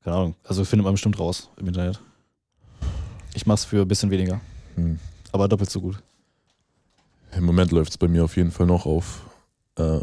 [0.02, 0.35] Keine Ahnung.
[0.42, 2.00] Also findet man bestimmt raus im Internet.
[3.35, 4.40] Ich mach's für ein bisschen weniger.
[4.76, 4.98] Hm.
[5.32, 6.02] Aber doppelt so gut.
[7.37, 9.22] Im Moment läuft es bei mir auf jeden Fall noch auf
[9.76, 10.00] äh,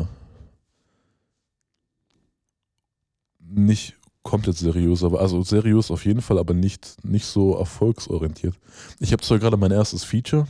[3.39, 8.55] nicht komplett seriös, aber also seriös auf jeden Fall, aber nicht, nicht so erfolgsorientiert.
[8.99, 10.47] Ich habe zwar gerade mein erstes Feature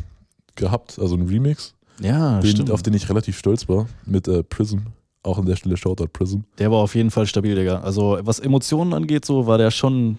[0.55, 2.71] gehabt, also ein Remix, Ja, den, stimmt.
[2.71, 4.79] auf den ich relativ stolz war, mit äh, Prism.
[5.21, 6.39] Auch an der Stelle Shoutout Prism.
[6.57, 7.81] Der war auf jeden Fall stabil, Digga.
[7.81, 10.17] Also, was Emotionen angeht, so war der schon.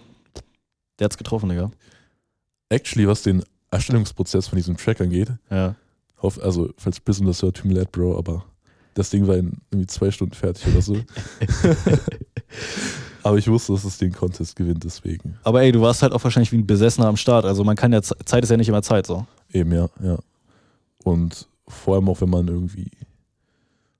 [0.99, 1.71] Der hat's getroffen, Digga.
[2.69, 5.75] Actually, was den Erstellungsprozess von diesem Track angeht, Ja.
[6.23, 8.45] hoff, also falls Prism das hört, tut mir leid, Bro, aber
[8.95, 10.97] das Ding war in irgendwie zwei Stunden fertig oder so.
[13.23, 15.39] aber ich wusste, dass es den Contest gewinnt, deswegen.
[15.45, 17.45] Aber ey, du warst halt auch wahrscheinlich wie ein Besessener am Start.
[17.45, 18.03] Also, man kann ja.
[18.03, 19.27] Zeit ist ja nicht immer Zeit, so.
[19.53, 20.19] Eben, ja, ja.
[21.05, 22.91] Und vor allem auch, wenn man irgendwie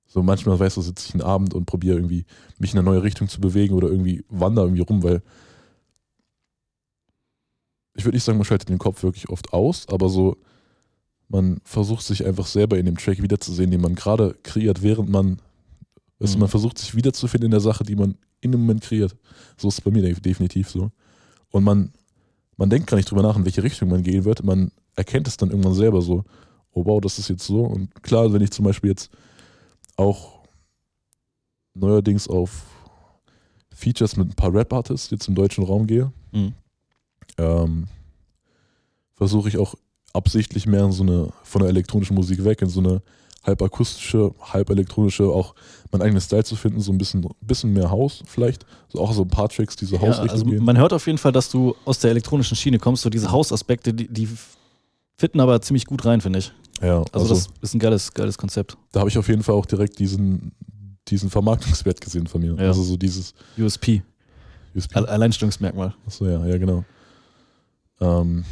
[0.07, 2.25] so manchmal, weißt du, sitze ich einen Abend und probiere irgendwie,
[2.59, 5.23] mich in eine neue Richtung zu bewegen oder irgendwie wandere irgendwie rum, weil
[8.01, 10.37] ich würde nicht sagen, man schaltet den Kopf wirklich oft aus, aber so,
[11.29, 15.41] man versucht sich einfach selber in dem Track wiederzusehen, den man gerade kreiert, während man,
[16.19, 16.39] Mhm.
[16.39, 19.15] man versucht sich wiederzufinden in der Sache, die man in dem Moment kreiert.
[19.57, 20.91] So ist es bei mir de- definitiv so.
[21.51, 21.93] Und man,
[22.57, 24.43] man denkt gar nicht drüber nach, in welche Richtung man gehen wird.
[24.45, 26.25] Man erkennt es dann irgendwann selber so,
[26.73, 27.63] oh wow, das ist jetzt so.
[27.65, 29.11] Und klar, wenn ich zum Beispiel jetzt
[29.97, 30.41] auch
[31.75, 32.65] neuerdings auf
[33.75, 36.53] Features mit ein paar Rap-Artists jetzt im deutschen Raum gehe, Mhm.
[37.39, 37.87] Ähm,
[39.15, 39.75] versuche ich auch
[40.13, 43.03] absichtlich mehr in so eine, von der elektronischen Musik weg, in so eine
[43.45, 45.55] halb akustische, halb elektronische, auch
[45.93, 48.67] mein eigenes Style zu finden, so ein bisschen, bisschen mehr Haus vielleicht.
[48.89, 50.63] So auch so ein paar Tracks, die so Ja, also gehen.
[50.65, 53.95] man hört auf jeden Fall, dass du aus der elektronischen Schiene kommst, so diese Hausaspekte,
[53.95, 54.29] die, die
[55.17, 56.53] fitten aber ziemlich gut rein, finde ich.
[56.83, 58.77] Ja, Also, also, das ist ein geiles, geiles Konzept.
[58.93, 60.53] da habe ich auf jeden Fall auch direkt diesen,
[61.09, 62.55] diesen Vermarktungswert gesehen von mir.
[62.57, 62.69] Ja.
[62.69, 64.03] Also so dieses USP,
[64.75, 64.95] USP.
[64.97, 65.95] All- Alleinstellungsmerkmal.
[66.07, 66.85] Achso, ja, ja, genau.
[68.01, 68.45] Ähm,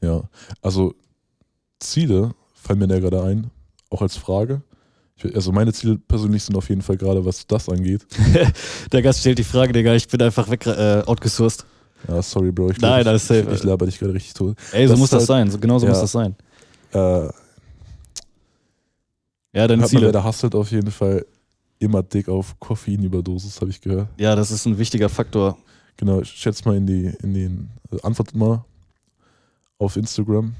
[0.00, 0.22] ja,
[0.60, 0.94] also
[1.80, 3.50] Ziele fallen mir da gerade ein,
[3.90, 4.62] auch als Frage.
[5.16, 8.06] Ich, also meine Ziele persönlich sind auf jeden Fall gerade, was das angeht.
[8.92, 11.64] Der Gast stellt die Frage, Digga, ich bin einfach weg, äh, outgesourced.
[12.08, 12.70] Ja, sorry, Bro.
[12.70, 13.46] Ich Nein, alles safe.
[13.48, 14.56] Ich, ich laber dich gerade richtig tot.
[14.72, 15.50] Ey, so Das muss das halt- sein.
[15.50, 15.92] So, genau so ja.
[15.92, 16.34] muss das sein.
[16.92, 17.28] Äh,
[19.54, 20.02] Ja, deine man, Ziele.
[20.06, 21.24] wer da hustelt auf jeden Fall
[21.78, 24.08] immer dick auf Koffeinüberdosis, habe ich gehört.
[24.16, 25.58] Ja, das ist ein wichtiger Faktor.
[26.02, 28.64] Genau, schätzt mal in die, in den, äh, antwortet mal
[29.78, 30.52] auf Instagram.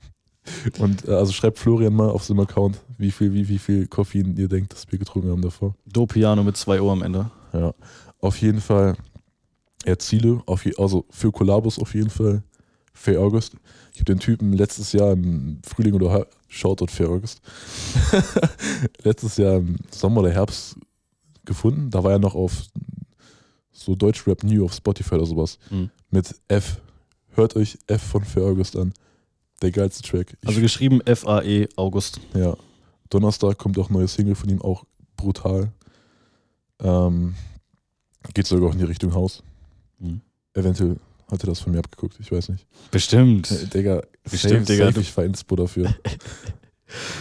[0.78, 4.38] Und äh, also schreibt Florian mal auf seinem Account, wie viel, wie, wie viel Koffein
[4.38, 5.74] ihr denkt, dass wir getrunken haben davor.
[5.84, 7.30] Do-Piano mit zwei Uhr am Ende.
[7.52, 7.74] Ja.
[8.22, 8.96] Auf jeden Fall
[9.84, 12.42] ja, Ziele, auf je, also für Kollabos auf jeden Fall
[12.94, 13.56] Fair August.
[13.92, 17.42] Ich habe den Typen letztes Jahr im Frühling oder Shoutout Fair August.
[19.02, 20.76] letztes Jahr im Sommer oder Herbst
[21.44, 21.90] gefunden.
[21.90, 22.62] Da war er noch auf
[23.80, 25.58] so Deutschrap New auf Spotify oder sowas.
[25.70, 25.90] Mhm.
[26.10, 26.80] Mit F.
[27.30, 28.92] Hört euch F von Fair August an.
[29.62, 30.36] Der geilste Track.
[30.42, 32.20] Ich, Also geschrieben F-A-E August.
[32.34, 32.56] ja.
[33.08, 34.84] Donnerstag kommt auch ein neues Single von ihm, auch
[35.16, 35.72] brutal.
[36.80, 37.34] Ähm,
[38.34, 39.42] geht sogar auch in die Richtung Haus.
[39.98, 40.20] Mhm.
[40.54, 40.96] Eventuell
[41.30, 42.66] hat er das von mir abgeguckt, ich weiß nicht.
[42.90, 43.50] Bestimmt.
[43.50, 45.92] Äh, Digga, Bestimmt, safe, Digga, Safe, ich war Inspo dafür.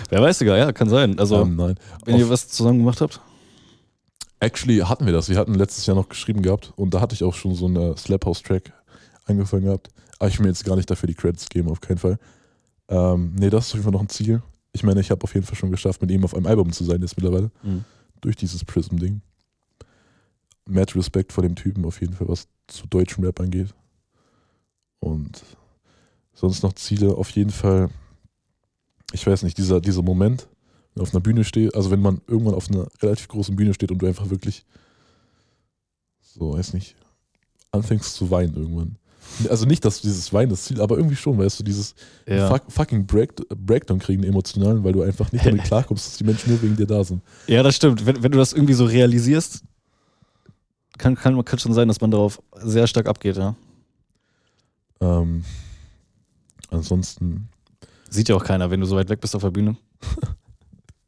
[0.09, 1.17] Wer weiß, Digga, ja, kann sein.
[1.19, 1.75] Also, ähm, nein.
[2.05, 3.19] wenn ihr Auf- was zusammen gemacht habt.
[4.39, 5.29] Actually hatten wir das.
[5.29, 7.97] Wir hatten letztes Jahr noch geschrieben gehabt und da hatte ich auch schon so einen
[7.97, 8.71] Slap House Track
[9.25, 9.89] angefangen gehabt.
[10.17, 12.17] Aber ich will mir jetzt gar nicht dafür die Credits geben, auf keinen Fall.
[12.87, 14.41] Ähm, nee, das ist auf jeden Fall noch ein Ziel.
[14.71, 16.83] Ich meine, ich habe auf jeden Fall schon geschafft, mit ihm auf einem Album zu
[16.83, 17.51] sein jetzt mittlerweile.
[17.63, 17.83] Mhm.
[18.21, 19.21] Durch dieses Prism-Ding.
[20.65, 23.73] Mad Respekt vor dem Typen auf jeden Fall, was zu deutschem Rap angeht.
[24.99, 25.43] Und
[26.33, 27.89] sonst noch Ziele auf jeden Fall.
[29.11, 30.47] Ich weiß nicht, dieser, dieser Moment,
[30.97, 33.99] auf einer Bühne steht, also wenn man irgendwann auf einer relativ großen Bühne steht und
[33.99, 34.65] du einfach wirklich
[36.21, 36.95] so, weiß nicht,
[37.71, 38.95] anfängst zu weinen irgendwann.
[39.49, 41.93] Also nicht, dass dieses Weinen das Ziel, aber irgendwie schon, weißt du, dieses
[42.25, 42.47] Ja.
[42.49, 46.49] fuck, fucking Break, Breakdown kriegen, emotionalen, weil du einfach nicht damit klarkommst, dass die Menschen
[46.51, 47.21] nur wegen dir da sind.
[47.47, 48.05] ja, das stimmt.
[48.05, 49.63] Wenn, wenn du das irgendwie so realisierst,
[50.97, 53.55] kann, kann, kann schon sein, dass man darauf sehr stark abgeht, ja.
[54.99, 55.43] Ähm,
[56.69, 57.47] ansonsten,
[58.09, 59.77] Sieht ja auch keiner, wenn du so weit weg bist auf der Bühne.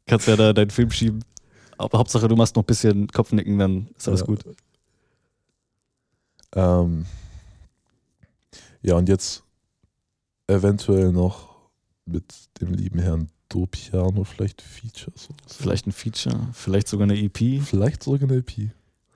[0.06, 1.24] Kannst ja da deinen Film schieben.
[1.78, 4.26] Aber Hauptsache, du machst noch ein bisschen Kopfnicken, dann ist alles Ja.
[4.26, 4.44] gut.
[6.54, 7.06] ähm,
[8.82, 9.42] ja, und jetzt
[10.48, 11.48] eventuell noch
[12.04, 12.24] mit
[12.60, 15.28] dem lieben Herrn Dopiano vielleicht Features.
[15.28, 15.34] so.
[15.46, 17.60] Vielleicht ein Feature, vielleicht sogar eine EP.
[17.62, 18.70] Vielleicht sogar eine EP.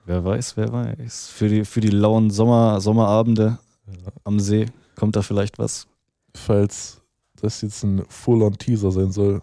[0.05, 1.27] Wer weiß, wer weiß.
[1.29, 4.11] Für die, für die lauen Sommer, Sommerabende Ja.
[4.23, 5.87] am See kommt da vielleicht was.
[6.33, 7.01] Falls
[7.35, 9.41] das jetzt ein Full-on-Teaser sein soll,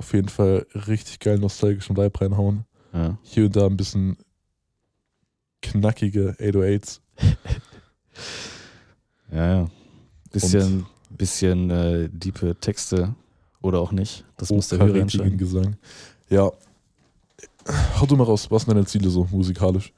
[0.00, 2.64] auf jeden Fall richtig geil nostalgischen Vibe reinhauen.
[2.94, 3.18] Ja.
[3.22, 4.16] Hier und da ein bisschen
[5.62, 7.00] knackige 808s.
[9.32, 9.68] Ja, ja.
[10.32, 13.14] Bisschen, bisschen äh, diepe Texte
[13.62, 14.24] oder auch nicht.
[14.36, 15.38] Das muss der Hörer entscheiden.
[15.38, 15.76] Gesang.
[16.28, 16.50] Ja.
[18.00, 19.92] Hau du mal raus, was sind deine Ziele so musikalisch?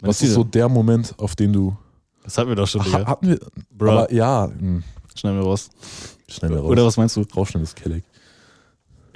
[0.00, 0.30] Meine was Ziele?
[0.30, 1.76] ist so der Moment, auf den du.
[2.24, 3.38] Das hatten wir doch schon, Ha, hatten wir.
[3.70, 4.82] Bro, Aber ja, mh,
[5.14, 5.68] schneiden wir raus.
[6.28, 6.70] schnell raus.
[6.70, 7.22] Oder was meinst du?
[7.36, 8.04] Rausschneiden ist Kelleck.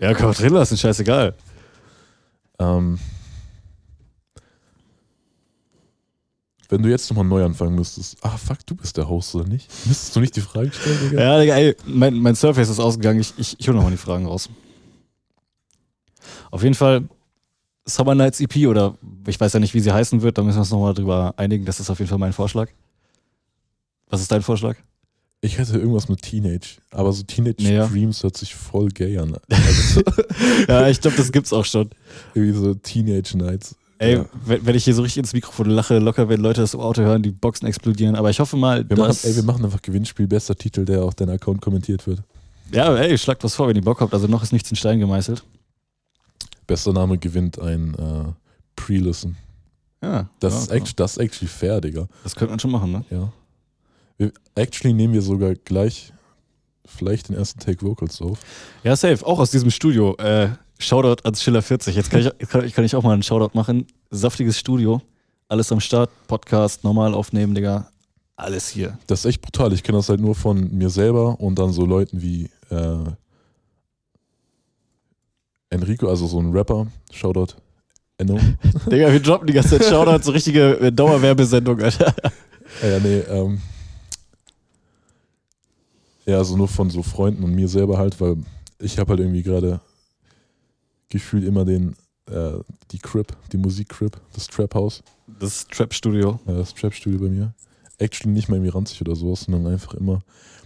[0.03, 1.33] Ja, komm, drin lassen, scheißegal.
[2.59, 2.99] Ähm,
[6.69, 8.17] wenn du jetzt nochmal neu anfangen müsstest.
[8.21, 9.69] Ah, fuck, du bist der Host, oder nicht?
[9.87, 11.23] Müsstest du nicht die Frage stellen, Digga?
[11.23, 13.21] Ja, Digga, ey, mein, mein Surface ist ausgegangen.
[13.21, 14.51] Ich, ich, ich hole nochmal die Fragen raus.
[16.51, 17.09] Auf jeden Fall
[17.85, 20.63] Summer Nights EP oder ich weiß ja nicht, wie sie heißen wird, da müssen wir
[20.63, 21.65] uns nochmal drüber einigen.
[21.65, 22.71] Das ist auf jeden Fall mein Vorschlag.
[24.09, 24.77] Was ist dein Vorschlag?
[25.45, 27.87] Ich hätte irgendwas mit Teenage, aber so Teenage Ja.
[27.89, 29.37] Dreams hört sich voll gay an.
[29.51, 30.03] Also,
[30.69, 31.91] ja, ich glaube, das gibt's auch schon.
[32.35, 33.75] irgendwie so Teenage Nights.
[33.99, 34.27] Ey, Ja.
[34.47, 37.03] wenn, wenn ich hier so richtig ins Mikrofon lache, locker, wenn Leute das im Auto
[37.03, 38.15] hören, die Boxen explodieren.
[38.15, 39.25] Aber ich hoffe mal, Wir machen, dass.
[39.25, 42.23] ey, wir machen einfach Gewinnspiel, bester Titel, der auf deinem Account kommentiert wird.
[42.73, 44.15] ja, ey, schlagt was vor, wenn ihr Bock habt.
[44.15, 45.43] Also noch ist nichts in Stein gemeißelt.
[46.69, 48.33] Bester Name gewinnt ein äh,
[48.77, 49.37] Pre-Listen.
[50.03, 52.07] Ja, Das, ja, ist actually, das ist actually fair, Digga.
[52.23, 53.05] das könnte man schon machen, ne?
[53.11, 53.33] Ja.
[54.55, 56.13] Actually nehmen wir sogar gleich
[56.85, 58.39] vielleicht den ersten Take Vocals auf.
[58.85, 59.25] Ja, safe.
[59.27, 60.15] Auch aus diesem Studio.
[60.17, 61.97] Äh, Shoutout ans Schiller 40.
[61.97, 63.87] Jetzt kann ich, kann, kann ich auch mal einen Shoutout machen.
[64.11, 65.01] Saftiges Studio.
[65.49, 66.11] Alles am Start.
[66.27, 67.89] Podcast normal aufnehmen, Digga.
[68.37, 68.99] alles hier.
[69.07, 69.73] Das ist echt brutal.
[69.73, 72.97] Ich kenne das halt nur von mir selber und dann so Leuten wie äh,
[75.71, 77.55] Enrico, also so ein Rapper, Shoutout,
[78.19, 78.39] Enno.
[78.91, 82.15] Digga, wir droppen die ganze Zeit Shoutout, so richtige äh, Dauerwerbesendung, Alter.
[82.83, 83.61] Ja, ja, nee, ähm,
[86.27, 88.37] ja, also nur von so Freunden und mir selber halt, weil
[88.79, 89.81] ich habe halt irgendwie gerade
[91.09, 91.95] gefühlt immer den,
[92.27, 92.53] äh,
[92.91, 95.03] die Crib, die Musik-Crib, das Trap-House,
[95.39, 96.41] Das Trap-Studio.
[96.47, 97.55] äh, das Trap-Studio bei mir.
[97.99, 100.23] Actually nicht mal irgendwie ranzig oder sowas, sondern einfach immer,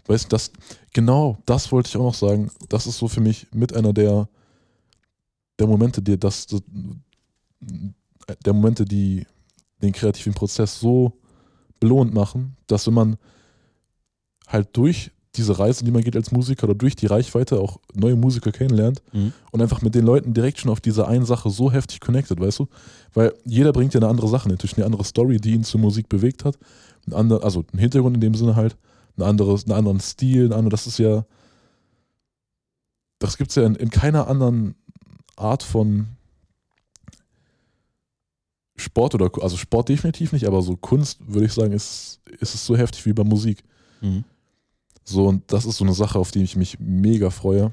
[0.06, 0.52] weißt du, das,
[0.92, 4.28] genau, das wollte ich auch noch sagen, das ist so für mich mit einer der,
[5.58, 6.62] der Momente, die das, das
[8.44, 9.26] der Momente, die
[9.82, 11.12] den kreativen Prozess so
[11.80, 13.16] belohnt machen, dass wenn man
[14.46, 18.16] halt durch diese Reise, die man geht als Musiker oder durch die Reichweite auch neue
[18.16, 19.32] Musiker kennenlernt Mhm.
[19.52, 22.58] und einfach mit den Leuten direkt schon auf diese eine Sache so heftig connected, weißt
[22.60, 22.68] du?
[23.14, 26.08] Weil jeder bringt ja eine andere Sache, natürlich eine andere Story, die ihn zur Musik
[26.08, 26.58] bewegt hat,
[27.06, 28.76] ein ander, also ein Hintergrund in dem Sinne halt,
[29.16, 31.24] ein anderes, einen anderen Stil, ein anderes, das ist ja,
[33.18, 34.74] das gibt es ja in, in keiner anderen
[35.36, 36.06] Art von
[38.78, 42.66] Sport oder, also Sport definitiv nicht, aber so Kunst, würde ich sagen, ist, ist es
[42.66, 43.62] so heftig wie bei Musik.
[44.02, 44.24] Mhm.
[45.08, 47.72] So, und das ist so eine Sache, auf die ich mich mega freue.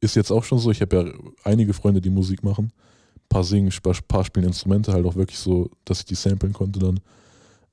[0.00, 1.12] Ist jetzt auch schon so, ich habe ja
[1.44, 2.72] einige Freunde, die Musik machen.
[3.14, 6.54] Ein paar singen, ein paar spielen Instrumente halt auch wirklich so, dass ich die samplen
[6.54, 7.00] konnte dann.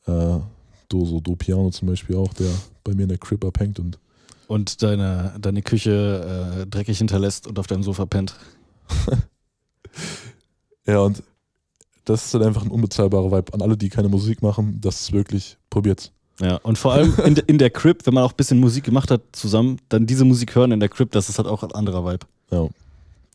[0.06, 0.42] Äh,
[0.90, 2.52] do, so Do Piano zum Beispiel auch, der
[2.84, 3.98] bei mir in der Crib abhängt und
[4.48, 8.36] Und deine, deine Küche äh, dreckig hinterlässt und auf deinem Sofa pennt.
[10.86, 11.24] ja, und
[12.04, 14.82] das ist halt einfach ein unbezahlbarer Vibe an alle, die keine Musik machen.
[14.82, 16.12] Das ist wirklich, probiert's.
[16.42, 19.12] Ja, und vor allem in, in der Crib, wenn man auch ein bisschen Musik gemacht
[19.12, 22.06] hat zusammen, dann diese Musik hören in der Crib, das ist halt auch ein anderer
[22.06, 22.26] Vibe.
[22.52, 22.68] Ja,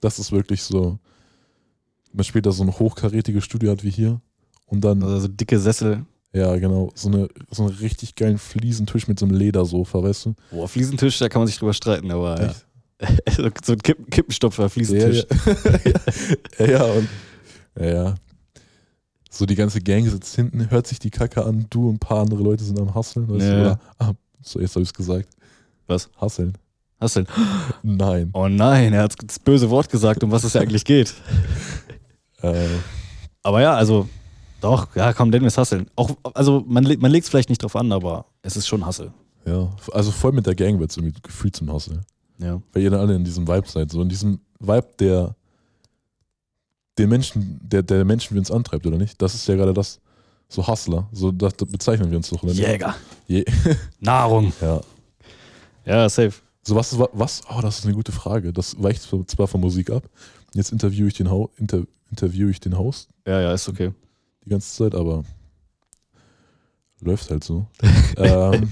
[0.00, 0.98] das ist wirklich so.
[2.12, 4.20] Man spielt da so ein hochkarätiges Studio hat wie hier
[4.66, 6.06] und dann Also so dicke Sessel.
[6.32, 6.90] Ja, genau.
[6.94, 10.34] So, eine, so einen richtig geilen Fliesentisch mit so einem Ledersofa, weißt du?
[10.50, 12.54] Boah, Fliesentisch, da kann man sich drüber streiten, aber ja.
[13.64, 15.26] So ein Kippen, Kippenstopfer, Ja, Fliesentisch.
[16.58, 16.66] ja.
[16.66, 17.08] ja, und.
[17.78, 18.14] Ja, ja.
[19.34, 22.20] So die ganze Gang sitzt hinten, hört sich die Kacke an, du und ein paar
[22.20, 23.60] andere Leute sind am Hasseln, weißt Ja.
[23.60, 25.28] Oder, ah, so, jetzt habe ich es gesagt.
[25.88, 26.08] Was?
[26.20, 26.54] Hasseln.
[27.00, 27.26] Denn?
[27.82, 28.30] Nein.
[28.32, 31.12] Oh nein, er hat das böse Wort gesagt, um was es ja eigentlich geht.
[32.42, 32.68] Äh,
[33.42, 34.06] Aber ja, also,
[34.60, 35.86] doch, ja, komm, nennen wir es Hasseln.
[35.96, 39.12] Auch, also, man, man legt es vielleicht nicht drauf an, aber es ist schon Hassel.
[39.46, 42.02] ja, also voll mit der Gang wird es irgendwie gefühlt zum Hassel.
[42.38, 42.60] Ja.
[42.74, 43.90] Weil ihr dann alle in diesem Vibe seid.
[43.90, 45.34] So in diesem Vibe, der
[46.98, 49.20] den Menschen, der, der Menschen wie uns antreibt, oder nicht?
[49.20, 50.00] Das ist ja gerade das,
[50.48, 51.08] so Hustler.
[51.12, 52.66] So das, das bezeichnen wir uns doch, oder nicht?
[52.66, 52.94] Jäger.
[53.26, 53.44] Je
[54.00, 54.52] Nahrung.
[54.60, 54.80] ja.
[55.86, 56.32] Ja, safe.
[56.66, 58.52] So was, ist- was, oh, das ist eine gute Frage.
[58.52, 60.08] Das weicht zwar von Musik ab.
[60.54, 63.92] Jetzt interviewe ich den, Ho inter, interviewe ich den Host Ja, ja, ist okay.
[64.44, 65.24] die ganze Zeit, aber
[67.00, 67.66] läuft halt so.
[68.16, 68.70] ähm,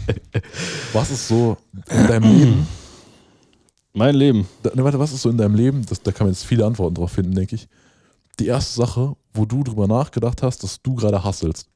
[0.93, 1.57] was ist so
[1.91, 2.67] in deinem Leben?
[3.93, 4.49] Mein Leben.
[4.63, 5.85] Da, ne, warte, was ist so in deinem Leben?
[5.85, 7.69] Das, da kann man jetzt viele Antworten drauf finden, denke ich.
[8.39, 11.69] Die erste Sache, wo du drüber nachgedacht hast, dass du gerade hasselst.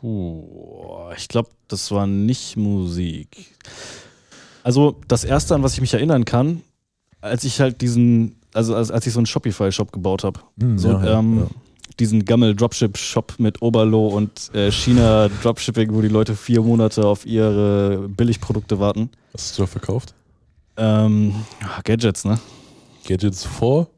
[0.00, 3.54] Puh, ich glaube, das war nicht Musik.
[4.62, 6.62] Also, das erste, an was ich mich erinnern kann,
[7.20, 10.90] als ich halt diesen, also als, als ich so einen Shopify-Shop gebaut habe, Hm, so,
[10.90, 11.46] ja, ja, ähm, ja.
[11.98, 18.78] diesen Gammel-Dropship-Shop mit Oberlo und äh, China-Dropshipping, wo die Leute vier Monate auf ihre Billigprodukte
[18.78, 19.10] warten.
[19.32, 20.14] Was hast du da verkauft?
[20.76, 21.34] Ähm,
[21.84, 22.38] Gadgets, ne?
[23.06, 23.88] Gadgets vor?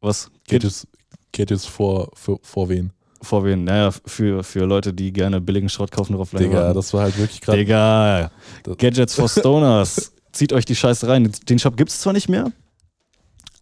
[0.00, 0.30] Was?
[0.50, 0.86] Gadgets,
[1.32, 2.92] Gadgets vor, für, vor wen?
[3.22, 3.64] Vor wen?
[3.64, 6.74] Naja, für, für Leute, die gerne billigen Schrott kaufen, darauf lange Digga, warten.
[6.74, 7.58] das war halt wirklich gerade.
[7.58, 8.30] Digga,
[8.78, 10.12] Gadgets for Stoners.
[10.32, 11.30] Zieht euch die Scheiße rein.
[11.48, 12.52] Den Shop gibt es zwar nicht mehr,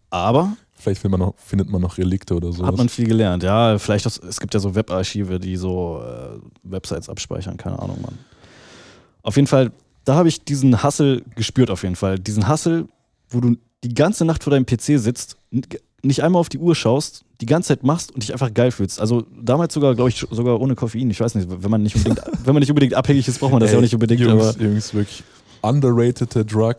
[0.09, 2.65] aber Vielleicht man noch, findet man noch Relikte oder so.
[2.65, 3.43] hat man viel gelernt.
[3.43, 8.01] Ja, vielleicht, das, es gibt ja so Webarchive, die so äh, Websites abspeichern, keine Ahnung,
[8.01, 8.17] Mann.
[9.21, 9.73] Auf jeden Fall,
[10.05, 12.17] da habe ich diesen Hassel gespürt, auf jeden Fall.
[12.17, 12.87] Diesen Hassel,
[13.29, 15.35] wo du die ganze Nacht vor deinem PC sitzt,
[16.03, 18.99] nicht einmal auf die Uhr schaust, die ganze Zeit machst und dich einfach geil fühlst.
[18.99, 21.09] Also damals sogar, glaube ich, sogar ohne Koffein.
[21.09, 23.61] Ich weiß nicht, wenn man nicht unbedingt, wenn man nicht unbedingt abhängig ist, braucht man
[23.61, 24.21] das ja auch nicht unbedingt.
[24.21, 25.23] Jungs, aber Jungs, wirklich
[25.61, 26.75] underratede Drug,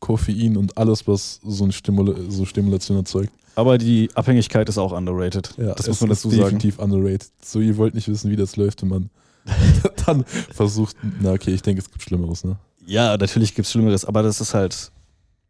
[0.00, 3.32] Koffein und alles, was so eine Stimula so Stimulation erzeugt.
[3.54, 5.54] Aber die Abhängigkeit ist auch underrated.
[5.58, 6.42] Ja, das muss man dazu sagen.
[6.42, 7.30] definitiv underrated.
[7.44, 9.10] So, ihr wollt nicht wissen, wie das läuft, wenn man
[10.06, 12.56] dann versucht, na okay, ich denke, es gibt Schlimmeres, ne?
[12.86, 14.90] Ja, natürlich gibt es Schlimmeres, aber das ist halt,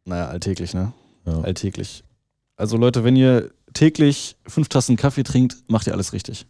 [0.04, 0.92] naja, alltäglich, ne?
[1.26, 1.40] Ja.
[1.40, 2.02] Alltäglich.
[2.62, 6.46] Also Leute, wenn ihr täglich fünf Tassen Kaffee trinkt, macht ihr alles richtig.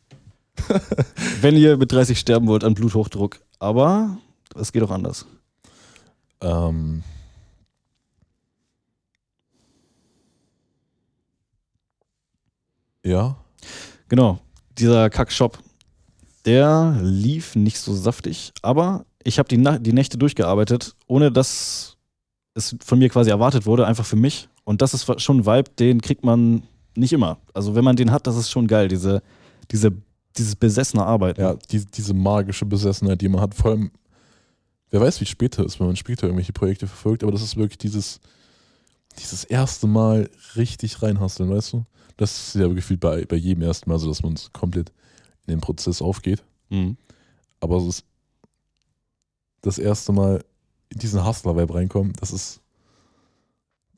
[1.40, 3.40] wenn ihr mit 30 sterben wollt an Bluthochdruck.
[3.58, 4.18] Aber
[4.54, 5.24] es geht auch anders.
[6.42, 7.02] Ähm,
[13.02, 13.36] ja,
[14.08, 14.38] Genau,
[14.76, 15.58] dieser Kack-Shop.
[16.44, 21.96] Der lief nicht so saftig, aber ich habe die, Na- die Nächte durchgearbeitet, ohne dass
[22.54, 24.48] es von mir quasi erwartet wurde, einfach für mich.
[24.64, 26.62] Und das ist schon ein Vibe, den kriegt man
[26.94, 27.38] nicht immer.
[27.54, 29.22] Also wenn man den hat, das ist schon geil, diese,
[29.70, 29.92] diese,
[30.36, 31.40] dieses besessene Arbeiten.
[31.40, 33.90] Ja, die, diese magische Besessenheit, die man hat, vor allem,
[34.90, 37.56] wer weiß, wie es später ist, wenn man später irgendwelche Projekte verfolgt, aber das ist
[37.56, 38.20] wirklich dieses,
[39.18, 41.84] dieses erste Mal richtig reinhasseln, weißt du?
[42.16, 44.92] Das ist ja gefühlt bei, bei jedem ersten Mal so, dass man komplett
[45.46, 46.44] in den Prozess aufgeht.
[46.68, 46.96] Mhm.
[47.60, 48.04] Aber es ist
[49.62, 50.44] das erste Mal
[50.94, 52.60] diesen Hustler-Vibe reinkommen, das ist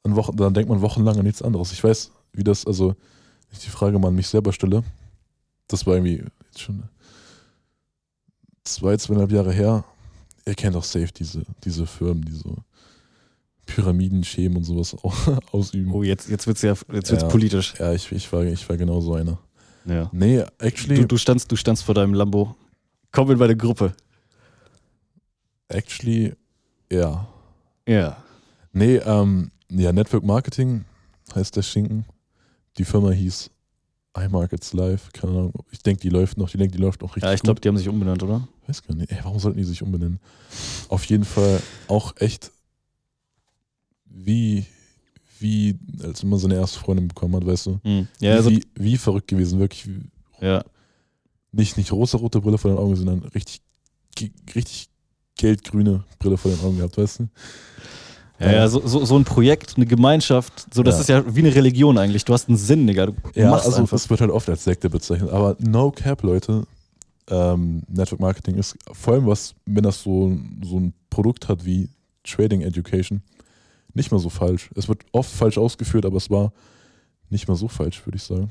[0.02, 1.72] an Wochen, dann denkt man wochenlang an nichts anderes.
[1.72, 2.96] Ich weiß, wie das, also, wenn
[3.52, 4.82] ich die Frage mal an mich selber stelle,
[5.68, 6.82] das war irgendwie jetzt schon
[8.64, 9.84] zwei, zweieinhalb Jahre her.
[10.46, 12.56] Ihr kennt auch safe diese, diese Firmen, die so
[13.66, 15.12] Pyramidenschemen und sowas au-
[15.52, 15.90] ausüben.
[15.92, 17.28] Oh, jetzt, jetzt wird es ja jetzt wird's Ja.
[17.28, 17.74] politisch.
[17.78, 19.38] Ja, ich, ich, war, ich war genau so einer.
[19.86, 20.10] Ja.
[20.12, 22.54] Nee, actually, Du, du, standst, du standst vor deinem Lambo.
[23.10, 23.94] Komm in meine Gruppe.
[25.68, 26.34] actually,
[26.94, 27.28] ja.
[27.86, 28.16] Ja.
[28.72, 30.84] Nee, ähm, ja, Network Marketing
[31.34, 32.04] heißt der Schinken.
[32.78, 33.50] Die Firma hieß
[34.16, 35.12] iMarkets Live.
[35.12, 35.52] Keine Ahnung.
[35.70, 36.48] Ich denke, die läuft noch.
[36.48, 38.46] Ich denke, die läuft noch richtig Ja, ich glaube, die haben sich umbenannt, oder?
[38.66, 39.10] Weiß gar nicht.
[39.10, 40.20] Ey, warum sollten die sich umbenennen?
[40.88, 42.50] Auf jeden Fall auch echt
[44.04, 44.66] wie,
[45.38, 47.80] wie, als man seine erste Freundin bekommen hat, weißt du?
[47.82, 48.08] Mhm.
[48.20, 49.58] Ja, also, wie, wie verrückt gewesen.
[49.58, 50.00] Wirklich wie,
[50.40, 50.64] ja.
[51.52, 53.60] nicht, nicht rosa-rote Brille vor den Augen, sondern richtig,
[54.54, 54.88] richtig
[55.36, 57.28] geldgrüne Brille vor den Augen gehabt, weißt du?
[58.40, 61.00] Ja, ja so, so, so ein Projekt, eine Gemeinschaft, so das Ja.
[61.00, 62.24] ist ja wie eine Religion eigentlich.
[62.24, 63.06] Du hast einen Sinn, Digga.
[63.06, 63.96] Du Ja, machst also einfach.
[63.96, 65.30] es wird halt oft als Sekte bezeichnet.
[65.30, 66.66] Aber no cap, Leute.
[67.28, 71.88] Ähm, Network Marketing ist vor allem was, wenn das so, so ein Produkt hat wie
[72.22, 73.22] Trading Education,
[73.94, 74.68] nicht mal so falsch.
[74.74, 76.52] Es wird oft falsch ausgeführt, aber es war
[77.30, 78.50] nicht mal so falsch, würde ich sagen.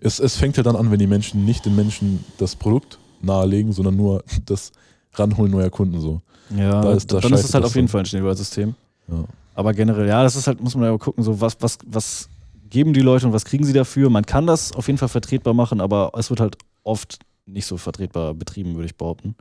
[0.00, 3.72] Es, es fängt ja dann an, wenn die Menschen nicht den Menschen das Produkt nahelegen,
[3.72, 4.72] sondern nur das
[5.14, 6.20] Ranholen neuer Kunden so.
[6.56, 7.88] Ja, da ist- da dann ist es halt auf jeden.
[7.88, 8.74] Fall ein Schneeballsystem.
[9.08, 9.24] Ja.
[9.54, 12.28] Aber generell, ja, das ist halt, muss man ja gucken, so was, was, was
[12.70, 14.08] geben die Leute und was kriegen sie dafür.
[14.08, 17.76] Man kann das auf jeden Fall vertretbar machen, aber es wird halt oft nicht so
[17.76, 19.34] vertretbar betrieben, würde ich behaupten.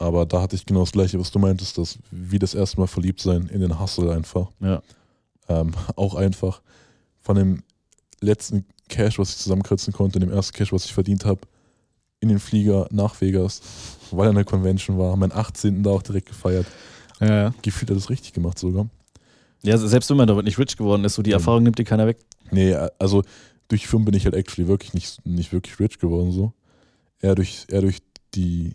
[0.00, 2.88] Aber da hatte ich genau das Gleiche, was du meintest, dass wie das erste Mal
[2.88, 4.48] verliebt sein in den Hustle einfach.
[4.60, 4.82] Ja.
[5.48, 6.60] Ähm, auch einfach
[7.20, 7.62] von dem
[8.20, 11.40] letzten Cash, was ich zusammenkürzen konnte, dem ersten Cash, was ich verdient habe,
[12.20, 13.60] in den Flieger nach Vegas,
[14.16, 15.82] weil er eine Convention war, meinen 18.
[15.82, 16.66] da auch direkt gefeiert.
[17.20, 17.52] Ja.
[17.62, 18.88] Gefühlt hat er das richtig gemacht sogar.
[19.62, 21.36] Ja, selbst wenn man damit nicht rich geworden ist, so die Ja.
[21.38, 22.18] Erfahrung nimmt dir keiner weg.
[22.50, 23.22] Nee, also
[23.68, 26.52] durch die Firmen bin ich halt actually wirklich nicht, nicht wirklich rich geworden so.
[27.20, 27.98] Eher durch, eher durch
[28.34, 28.74] die,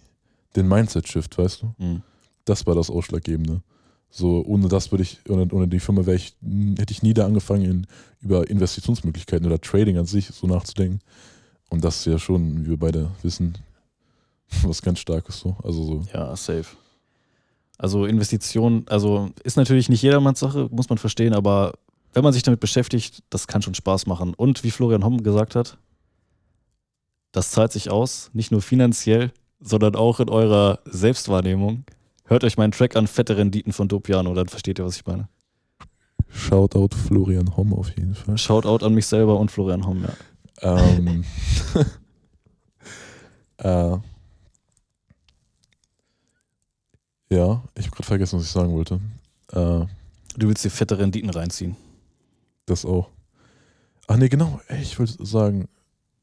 [0.56, 1.74] den Mindset-Shift, weißt du?
[1.78, 2.02] Mhm.
[2.46, 3.62] Das war das Ausschlaggebende.
[4.10, 6.36] So, ohne das würde ich, ohne, ohne die Firma wäre ich,
[6.78, 7.88] hätte ich nie da angefangen, in,
[8.22, 11.00] über Investitionsmöglichkeiten oder Trading an sich so nachzudenken.
[11.69, 13.54] Und das ist ja schon, wie wir beide wissen,
[14.63, 15.55] was ganz Starkes so.
[15.63, 16.65] Also so, Ja, safe.
[17.77, 21.73] Also Investition, also ist natürlich nicht jedermanns Sache, muss man verstehen, aber
[22.13, 24.33] wenn man sich damit beschäftigt, das kann schon Spaß machen.
[24.35, 25.77] Und wie Florian Homm gesagt hat,
[27.31, 31.85] das zahlt sich aus, nicht nur finanziell, sondern auch in eurer Selbstwahrnehmung.
[32.25, 35.27] Hört euch meinen Track an, fette Renditen von Dopiano, dann versteht ihr, was ich meine.
[36.29, 38.37] Shoutout Florian Homm auf jeden Fall.
[38.37, 40.13] Shoutout an mich selber und Florian Homm, ja.
[40.61, 41.23] Ähm,
[43.57, 43.97] äh,
[47.36, 49.00] ja, ich habe gerade vergessen, was ich sagen wollte.
[49.52, 49.86] Äh,
[50.36, 51.76] Du willst dir fette Renditen reinziehen.
[52.65, 53.10] das auch.
[54.08, 54.60] Ach nee, genau.
[54.67, 55.67] Ey, ich wollte sagen,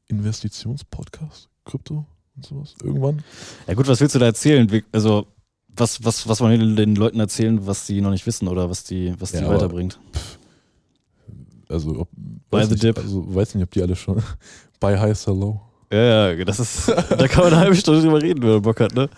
[0.07, 2.75] Investitionspodcast, Krypto und sowas.
[2.83, 3.23] Irgendwann.
[3.67, 4.69] Ja gut, was willst du da erzählen?
[4.91, 5.27] Also,
[5.69, 8.83] was, was, was wollen den, den Leuten erzählen, was sie noch nicht wissen oder was
[8.83, 9.97] die, was die Ja, weiterbringt?
[11.69, 12.09] Also, ob,
[12.49, 12.97] weiß the nicht, dip.
[12.97, 14.21] Also, weiß nicht, ob die alle schon.
[14.81, 15.61] Buy high, sell low.
[15.91, 18.79] Ja, ja, das ist, da kann man eine halbe Stunde drüber reden, wenn man Bock
[18.79, 19.09] hat, ne?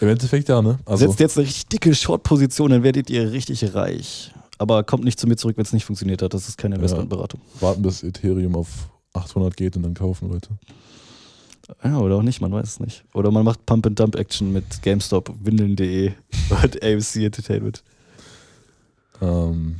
[0.00, 0.78] Im Endeffekt ja, ne?
[0.86, 4.32] Also, Setzt jetzt eine richtig dicke Short-Position, dann werdet ihr richtig reich.
[4.58, 6.32] Aber kommt nicht zu mir zurück, wenn es nicht funktioniert hat.
[6.32, 7.40] Das ist keine Investmentberatung.
[7.60, 8.68] warten, bis Ethereum auf
[9.14, 10.50] 800 geht und dann kaufen, Leute.
[11.82, 13.04] Ja, oder auch nicht, man weiß es nicht.
[13.12, 16.12] Oder man macht Pump-and-Dump-Action mit GameStop, Windeln.de
[16.62, 17.82] und AMC Entertainment.
[19.20, 19.76] Ähm,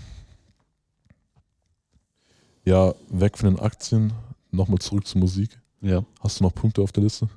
[2.64, 4.12] ja, weg von den Aktien,
[4.50, 5.59] nochmal zurück zur Musik.
[5.80, 6.04] Ja.
[6.20, 7.28] Hast du noch Punkte auf der Liste?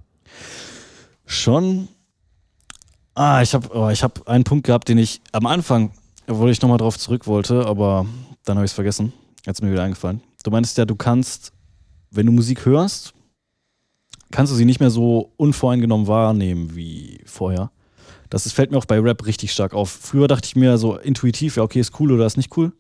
[1.26, 1.88] Schon.
[3.16, 5.91] Ah, ich habe oh, ich hab einen Punkt gehabt, den ich am Anfang,
[6.28, 8.06] wo ich nochmal drauf zurück wollte, aber
[8.44, 9.14] dann habe ich es vergessen.
[9.46, 10.22] Jetzt ist mir wieder eingefallen.
[10.44, 11.54] Du meinst ja, du kannst,
[12.12, 13.14] wenn du Musik hörst,
[14.32, 17.72] kannst du sie nicht mehr so unvoreingenommen wahrnehmen wie vorher.
[18.30, 19.91] Das ist, fällt mir auch bei Rap richtig stark auf.
[19.91, 22.74] Früher dachte ich mir so intuitiv, ja, okay, ist cool oder ist nicht cool.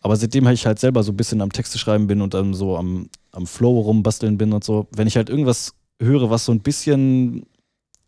[0.00, 2.76] Aber seitdem ich halt selber so ein bisschen am Texte schreiben bin und dann so
[2.76, 6.60] am, am Flow rumbasteln bin und so, wenn ich halt irgendwas höre, was so ein
[6.60, 7.46] bisschen,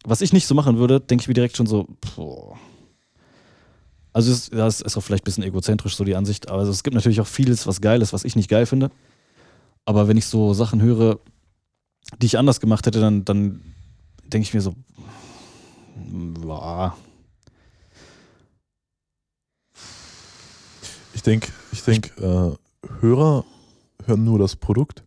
[0.04, 2.56] was ich nicht so machen würde, denke ich mir direkt schon so, boah.
[4.12, 6.94] Also es, das ist auch vielleicht ein bisschen egozentrisch so die Ansicht, aber es gibt
[6.94, 8.90] natürlich auch vieles, was geil ist, was ich nicht geil finde.
[9.84, 11.18] Aber wenn ich so Sachen höre,
[12.20, 13.60] die ich anders gemacht hätte, dann, dann
[14.24, 14.74] denke ich mir so,
[15.96, 16.96] boah.
[21.14, 22.52] Ich denke, ich denk, äh,
[23.00, 23.44] Hörer
[24.06, 25.05] hören nur das Produkt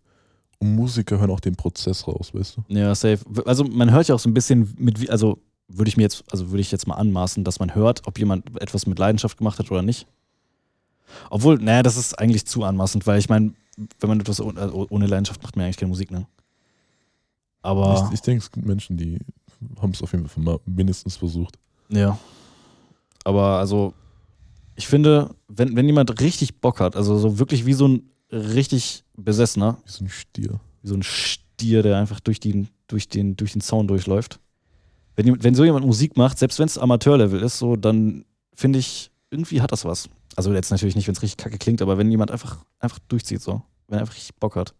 [0.61, 2.63] Musiker hören auch den Prozess raus, weißt du?
[2.75, 3.19] Ja, safe.
[3.45, 5.39] Also man hört ja auch so ein bisschen mit, also
[5.69, 8.59] würde ich mir jetzt, also würde ich jetzt mal anmaßen, dass man hört, ob jemand
[8.61, 10.07] etwas mit Leidenschaft gemacht hat oder nicht.
[11.29, 13.53] Obwohl, naja, das ist eigentlich zu anmaßend, weil ich meine,
[13.99, 16.27] wenn man etwas ohne, also ohne Leidenschaft macht, man eigentlich keine Musik, ne?
[17.61, 19.19] Aber Ich, ich denke, es gibt Menschen, die
[19.81, 21.57] haben es auf jeden Fall mal mindestens versucht.
[21.89, 22.17] ja.
[23.25, 23.93] Aber also,
[24.75, 29.03] ich finde, wenn, wenn jemand richtig Bock hat, also so wirklich wie so ein richtig
[29.15, 30.59] Besessener, Wie so ein Stier.
[30.81, 34.39] wie so ein Stier, der einfach durch den, durch den, durch den Zaun durchläuft.
[35.15, 39.11] Wenn, wenn so jemand Musik macht, selbst wenn es Amateurlevel ist, so, dann finde ich,
[39.31, 40.09] irgendwie hat das was.
[40.35, 43.41] Also jetzt natürlich nicht, wenn es richtig kacke klingt, aber wenn jemand einfach, einfach durchzieht,
[43.41, 43.61] so.
[43.87, 44.73] Wenn er einfach richtig Bock hat.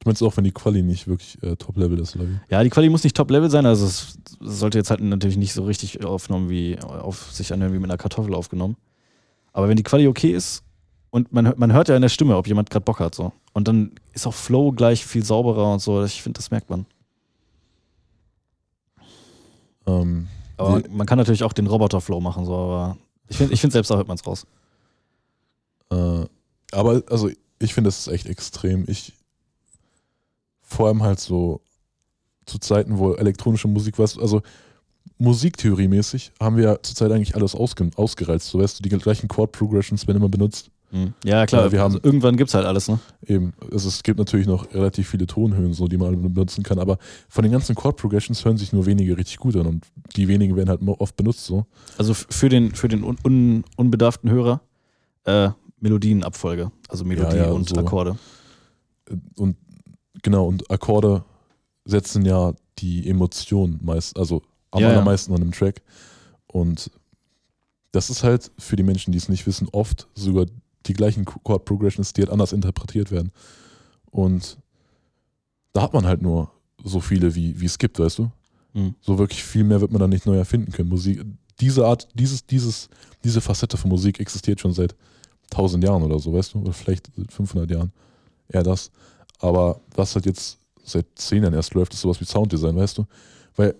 [0.00, 2.38] Du meinst auch, wenn die Quali nicht wirklich äh, Top-Level ist, oder wie?
[2.48, 5.64] Ja, die Quali muss nicht Top-Level sein, also es sollte jetzt halt natürlich nicht so
[5.64, 8.76] richtig aufgenommen wie, auf sich anhören wie mit einer Kartoffel aufgenommen.
[9.52, 10.62] Aber wenn die Quali okay ist
[11.10, 13.32] und man, hört- man hört ja in der Stimme, ob jemand gerade Bock hat, so.
[13.52, 16.04] Und dann ist auch Flow gleich viel sauberer und so.
[16.04, 16.86] Ich finde, das merkt man.
[19.86, 22.96] Ähm, Aber die- man kann natürlich auch den Roboter-Flow machen, so, aber
[23.28, 24.46] ich finde, ich find selbst da hört man es raus.
[25.90, 26.26] Äh,
[26.72, 28.84] aber also ich finde, das ist echt extrem.
[28.88, 29.12] Ich
[30.60, 31.60] vor allem halt so
[32.44, 34.42] zu Zeiten, wo elektronische Musik was, also
[35.18, 38.48] Musiktheorie-mäßig haben wir ja zurzeit eigentlich alles ausge, ausgereizt.
[38.48, 40.70] So weißt du, die gleichen Chord-Progressions werden immer benutzt.
[41.24, 42.98] Ja, klar, Ja, wir haben- also irgendwann gibt es halt alles, ne?
[43.26, 46.96] Eben, es, es gibt natürlich noch relativ viele Tonhöhen, so, die man benutzen kann, aber
[47.28, 49.86] von den ganzen Chord-Progressions hören sich nur wenige richtig gut an und
[50.16, 51.66] die wenigen werden halt oft benutzt so.
[51.98, 54.62] Also für den, für den un, un, unbedarften Hörer,
[55.24, 56.72] äh, Melodienabfolge.
[56.88, 57.76] Also Melodie Ja, ja, und so.
[57.76, 58.16] Akkorde.
[59.36, 59.56] Und
[60.22, 61.24] genau, und Akkorde
[61.84, 65.82] setzen ja die Emotion meist, also am allermeisten an einem Track.
[66.46, 66.90] Und
[67.92, 70.46] das ist halt für die Menschen, die es nicht wissen, oft sogar
[70.86, 73.32] die gleichen Chord Progressions, die halt anders interpretiert werden.
[74.10, 74.58] Und
[75.72, 76.50] da hat man halt nur
[76.82, 78.30] so viele, wie, wie es gibt, weißt du?
[78.74, 78.94] Mhm.
[79.00, 80.88] So wirklich viel mehr wird man dann nicht neu erfinden können.
[80.88, 81.24] Musik,
[81.60, 82.88] diese Art, dieses, dieses,
[83.24, 84.94] diese Facette von Musik existiert schon seit
[85.50, 86.60] 1000 Jahren oder so, weißt du?
[86.60, 87.92] Oder vielleicht seit 500 Jahren.
[88.48, 88.90] Eher das.
[89.40, 93.06] Aber was halt jetzt seit 10 Jahren erst läuft, ist sowas wie Sounddesign, weißt du?
[93.56, 93.74] Weil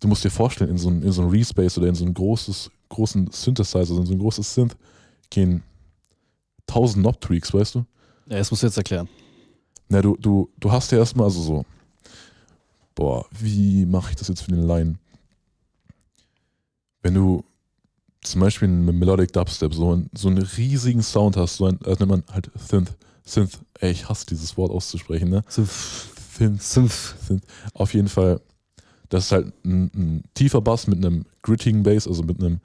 [0.00, 2.14] du musst dir vorstellen, in so ein, in so ein Respace oder in so ein
[2.14, 4.76] großes, großen Synthesizer, in so ein großes Synth
[5.30, 5.62] gehen
[6.74, 7.84] 1000 Knob-Tweaks, weißt du?
[8.28, 9.08] Ja, das musst du jetzt erklären.
[9.88, 11.64] Na, du, du, du hast ja erstmal also so,
[12.94, 14.96] boah, wie mache ich das jetzt für den Line?
[17.02, 17.44] Wenn du
[18.22, 21.98] zum Beispiel mit Melodic Dubstep so, einen- so einen riesigen Sound hast, so ein, das
[21.98, 22.92] nennt man halt Synth,
[23.24, 25.42] Synth, ey, ich hasse dieses Wort auszusprechen, ne?
[25.48, 25.70] Synth,
[26.38, 26.92] Synth.
[27.26, 27.42] Synth.
[27.74, 28.40] Auf jeden Fall,
[29.08, 32.60] das ist halt ein, ein tiefer Bass mit einem grittigen Bass, also mit einem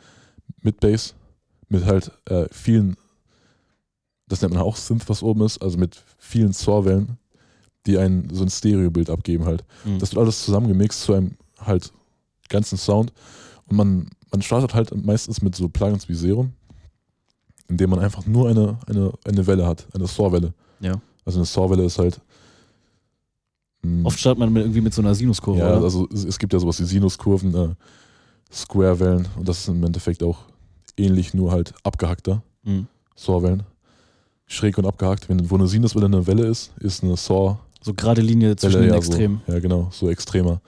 [0.61, 1.15] Mid-Bass,
[1.69, 2.95] mit halt äh, vielen,
[4.27, 7.17] das nennt man auch Synth, was oben ist, also mit vielen Saw-Wellen,
[7.85, 9.63] die ein so ein Stereobild abgeben halt.
[9.85, 9.99] Mhm.
[9.99, 11.91] Das wird alles zusammengemixt zu einem halt
[12.49, 13.13] ganzen Sound
[13.67, 16.53] und man, man startet halt meistens mit so Plugins wie Serum,
[17.67, 20.53] indem man einfach nur eine, eine, eine Welle hat, eine Saw-Welle.
[20.79, 21.01] Ja.
[21.25, 22.21] Also eine Saw-Welle ist halt
[23.81, 25.59] mh, Oft startet man mit, irgendwie mit so einer Sinuskurve.
[25.59, 25.83] ja, oder?
[25.83, 27.75] also es, es gibt ja sowas wie Sinuskurven, äh,
[28.51, 30.39] Square-Wellen und das ist im Endeffekt auch
[30.97, 32.43] ähnlich, nur halt abgehackter.
[32.63, 32.87] Mhm.
[33.15, 33.63] Saw-Wellen.
[34.47, 35.29] Schräg und abgehackt.
[35.29, 38.89] Wenn, wo eine Sinuswelle eine Welle ist, ist eine Saw-Welle So gerade Linie zwischen den
[38.89, 39.41] ja Extremen.
[39.45, 39.53] so.
[39.53, 40.61] Ja, genau, so extremer.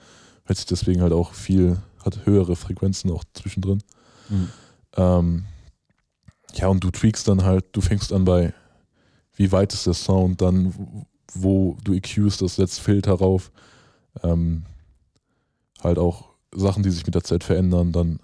[0.44, 3.82] Hört sich deswegen halt auch viel, hat höhere Frequenzen auch zwischendrin.
[4.28, 4.48] Mhm.
[4.96, 5.44] Ähm,
[6.54, 8.52] ja, und du tweakst dann halt, du fängst an bei,
[9.36, 13.52] wie weit ist der Sound, dann wo- wo du EQst, das setzt Filter rauf.
[14.24, 14.64] Ähm,
[15.82, 18.18] halt auch Sachen, die sich mit der Zeit verändern, dann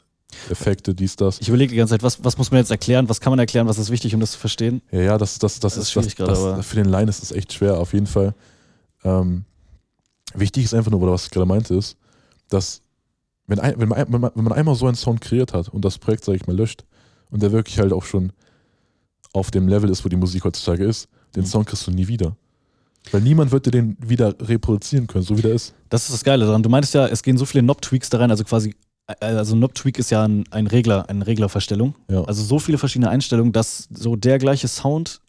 [0.51, 1.41] Effekte, dies, das.
[1.41, 3.09] Ich überlege die ganze Zeit, was, was muss man jetzt erklären?
[3.09, 3.67] Was kann man erklären?
[3.67, 4.83] Was ist wichtig, um das zu verstehen?
[4.91, 7.23] Ja, ja, das, das, das, Das ist schwierig das, gerade, das, Für den Line ist
[7.23, 8.35] es echt schwer, auf jeden Fall.
[9.05, 9.45] Ähm,
[10.35, 11.97] wichtig ist einfach nur, oder was ich gerade meinte, ist,
[12.49, 12.83] dass
[13.47, 15.85] wenn, ein, wenn, man, wenn, man, wenn man einmal so einen Sound kreiert hat und
[15.85, 16.85] das Projekt, sage ich mal, löscht
[17.31, 18.33] und der wirklich halt auch schon
[19.33, 21.47] auf dem Level ist, wo die Musik heutzutage ist, den Mhm.
[21.47, 22.37] Sound kriegst du nie wieder.
[23.13, 25.75] Weil niemand wird dir den wieder reproduzieren können, so wie der ist.
[25.91, 26.63] Das ist das Geile daran.
[26.65, 28.75] Du meintest ja, es gehen so viele Knob-Tweaks da rein, also quasi,
[29.07, 31.95] also ein Knob-Tweak ist ja ein, ein Regler, eine Reglerverstellung.
[32.11, 32.25] Ja.
[32.25, 35.21] Also so viele verschiedene Einstellungen, dass so der gleiche Sound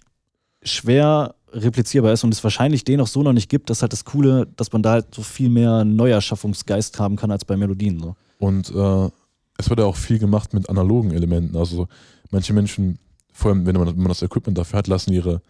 [0.63, 3.93] schwer replizierbar ist und es wahrscheinlich den auch so noch nicht gibt, das ist halt
[3.93, 7.99] das Coole, dass man da halt so viel mehr Neuerschaffungsgeist haben kann als bei Melodien.
[7.99, 8.15] So.
[8.39, 9.09] Und äh,
[9.57, 11.55] es wird ja auch viel gemacht mit analogen Elementen.
[11.55, 11.88] Also
[12.32, 12.99] manche Menschen,
[13.32, 15.41] vor allem wenn man das Equipment dafür hat, lassen ihre,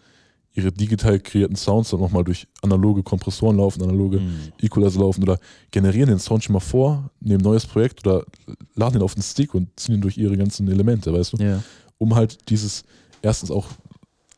[0.58, 4.52] ihre digital kreierten Sounds dann nochmal durch analoge Kompressoren laufen, analoge Mhm.
[4.60, 5.38] Equalizer laufen oder
[5.70, 8.26] generieren den Sound schon mal vor, nehmen ein neues Projekt oder
[8.74, 11.38] laden den auf den Stick und ziehen ihn durch ihre ganzen Elemente, weißt du?
[11.38, 11.64] Ja.
[12.00, 12.84] Um halt dieses,
[13.22, 13.68] erstens auch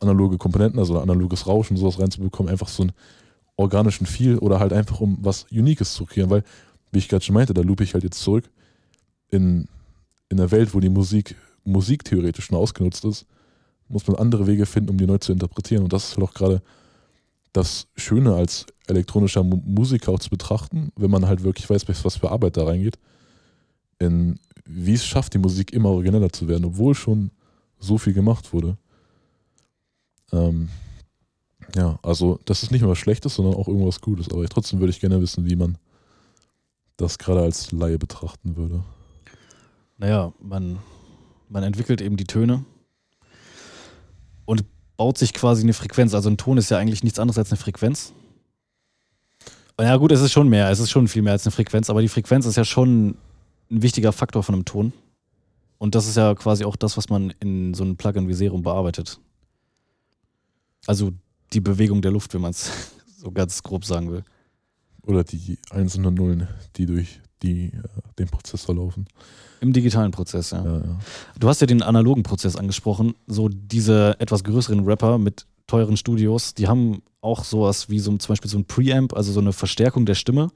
[0.02, 2.92] analoge Komponenten, also analoges Rauschen und sowas reinzubekommen, einfach so einen
[3.56, 6.44] organischen Feel oder halt einfach um was Uniques zu kreieren, weil,
[6.92, 8.50] wie ich gerade schon meinte, da loop ich halt jetzt zurück
[9.30, 9.68] in,
[10.28, 13.26] in einer Welt, wo die Musik musiktheoretisch schon ausgenutzt ist,
[13.90, 15.84] muss man andere Wege finden, um die neu zu interpretieren.
[15.84, 16.62] Und das ist halt auch gerade
[17.52, 22.18] das Schöne als elektronischer Mu- Musiker auch zu betrachten, wenn man halt wirklich weiß, was
[22.18, 23.00] für Arbeit da reingeht,
[23.98, 27.32] in wie es schafft, die Musik immer origineller zu werden, obwohl schon
[27.80, 28.78] so viel gemacht wurde.
[30.32, 30.70] Ähm,
[31.76, 34.30] ja, also das ist nicht nur was Schlechtes, sondern auch irgendwas Gutes.
[34.30, 35.80] Aber trotzdem würde ich gerne wissen, wie man
[36.98, 38.84] das gerade als Laie betrachten würde.
[39.98, 40.78] Naja, man,
[41.50, 42.64] man entwickelt eben die Töne
[44.50, 44.66] und
[44.98, 46.16] baut sich quasi eine Frequenz.
[46.16, 48.14] Also ein Ton ist ja eigentlich nichts anderes als eine Frequenz.
[49.80, 52.02] Ja gut, es ist schon mehr, es ist schon viel mehr als eine Frequenz, aber
[52.02, 53.10] die Frequenz ist ja schon
[53.70, 54.92] ein wichtiger Faktor von einem Ton.
[55.78, 58.64] Und das ist ja quasi auch das, was man in so einem Plugin wie Serum
[58.64, 59.20] bearbeitet.
[60.88, 61.12] Also
[61.54, 62.72] die Bewegung der Luft, wenn man es
[63.18, 64.24] so ganz grob sagen will.
[65.04, 67.82] Oder die Einsen und Nullen, die durch die, äh,
[68.18, 69.08] den Prozessor laufen.
[69.62, 70.64] Im digitalen Prozess, ja.
[70.64, 71.00] Ja, ja.
[71.40, 73.14] Du hast ja den analogen Prozess angesprochen.
[73.28, 78.30] So diese etwas größeren Rapper mit teuren Studios, die haben auch sowas wie so zum
[78.30, 80.50] Beispiel so ein Preamp, also so eine Verstärkung der Stimme.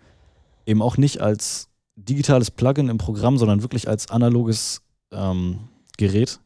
[0.65, 4.81] Eben auch nicht als digitales Plugin im Programm, sondern wirklich als analoges
[5.11, 5.59] ähm,
[5.97, 6.39] Gerät.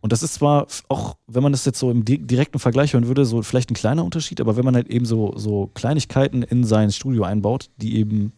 [0.00, 3.08] Und das ist zwar auch, wenn man das jetzt so im di direkten Vergleich hören
[3.08, 6.62] würde, so vielleicht ein kleiner Unterschied, aber wenn man halt eben so, so Kleinigkeiten in
[6.62, 8.32] sein Studio einbaut, die eben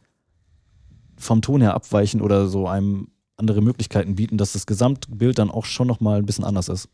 [1.21, 5.65] vom Ton her abweichen oder so einem andere Möglichkeiten bieten, dass das Gesamtbild dann auch
[5.65, 6.89] schon nochmal ein bisschen anders ist.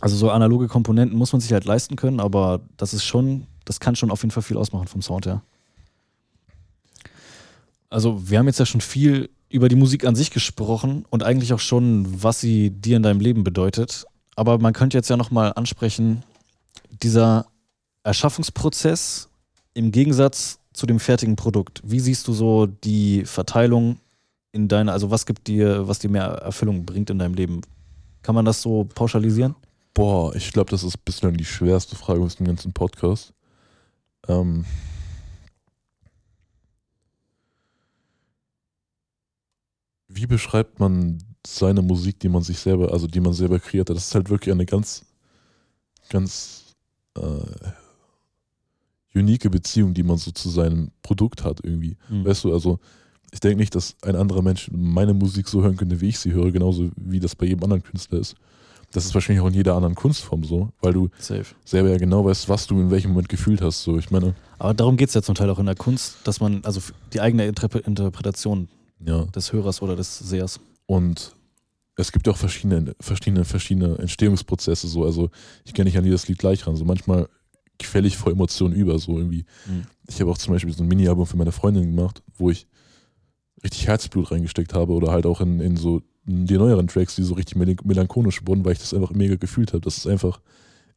[0.00, 3.80] Also so analoge Komponenten muss man sich halt leisten können, aber das ist schon, das
[3.80, 5.42] kann schon auf jeden Fall viel ausmachen vom Sound her.
[7.90, 11.52] Also wir haben jetzt ja schon viel über die Musik an sich gesprochen und eigentlich
[11.52, 14.04] auch schon, was sie dir in deinem Leben bedeutet.
[14.36, 16.24] Aber man könnte jetzt ja nochmal ansprechen,
[16.90, 17.46] dieser
[18.02, 19.28] Erschaffungsprozess
[19.74, 21.80] im Gegensatz zu dem fertigen Produkt.
[21.84, 23.98] Wie siehst du so die Verteilung
[24.52, 27.62] in deiner, also was gibt dir, was dir mehr Erfüllung bringt in deinem Leben?
[28.22, 29.54] Kann man das so pauschalisieren?
[29.94, 33.32] Boah, ich glaube, das ist bislang die schwerste Frage aus dem ganzen Podcast.
[34.28, 34.64] Ähm
[40.08, 43.96] Wie beschreibt man seine Musik, die man sich selber, also die man selber kreiert hat?
[43.96, 45.04] Das ist halt wirklich eine ganz,
[46.08, 46.74] ganz
[47.16, 47.20] äh,
[49.14, 51.96] unique Beziehung, die man so zu seinem Produkt hat irgendwie.
[52.08, 52.24] Hm.
[52.24, 52.78] Weißt du, also
[53.32, 56.32] ich denke nicht, dass ein anderer Mensch meine Musik so hören könnte, wie ich sie
[56.32, 58.36] höre, genauso wie das bei jedem anderen Künstler ist.
[58.92, 61.44] Das ist wahrscheinlich auch in jeder anderen Kunstform so, weil du Safe.
[61.64, 63.82] selber ja genau weißt, was du in welchem Moment gefühlt hast.
[63.82, 66.38] So, ich meine, Aber darum geht es ja zum Teil auch in der Kunst, dass
[66.38, 66.80] man, also
[67.12, 68.68] die eigene Interpre Interpretation
[69.04, 69.24] ja.
[69.24, 70.60] des Hörers oder des Sehers.
[70.86, 71.34] Und
[71.96, 74.86] es gibt ja auch verschiedene, verschiedene, verschiedene Entstehungsprozesse.
[74.86, 75.30] So, also
[75.64, 76.76] ich kenne nicht an jedes Lied gleich ran.
[76.76, 77.28] So manchmal
[77.78, 78.98] quelle ich vor Emotionen über.
[78.98, 79.44] So irgendwie.
[79.66, 79.86] Mhm.
[80.08, 82.66] Ich habe auch zum Beispiel so ein Mini-Album für meine Freundin gemacht, wo ich
[83.62, 87.34] richtig Herzblut reingesteckt habe oder halt auch in, in so die neueren Tracks, die so
[87.34, 89.80] richtig mel melancholisch wurden, weil ich das einfach mega gefühlt habe.
[89.80, 90.40] Das ist einfach,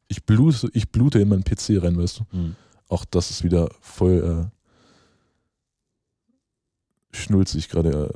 [0.08, 2.24] ich blute, ich blute in meinen PC rein, weißt du.
[2.30, 2.56] Hm.
[2.88, 4.50] Auch das ist wieder voll
[7.12, 8.10] äh, schnulzig gerade.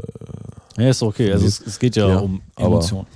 [0.76, 1.32] Äh, Ja, ist okay.
[1.32, 3.06] Also es, es geht ja, Ja, um Emotionen.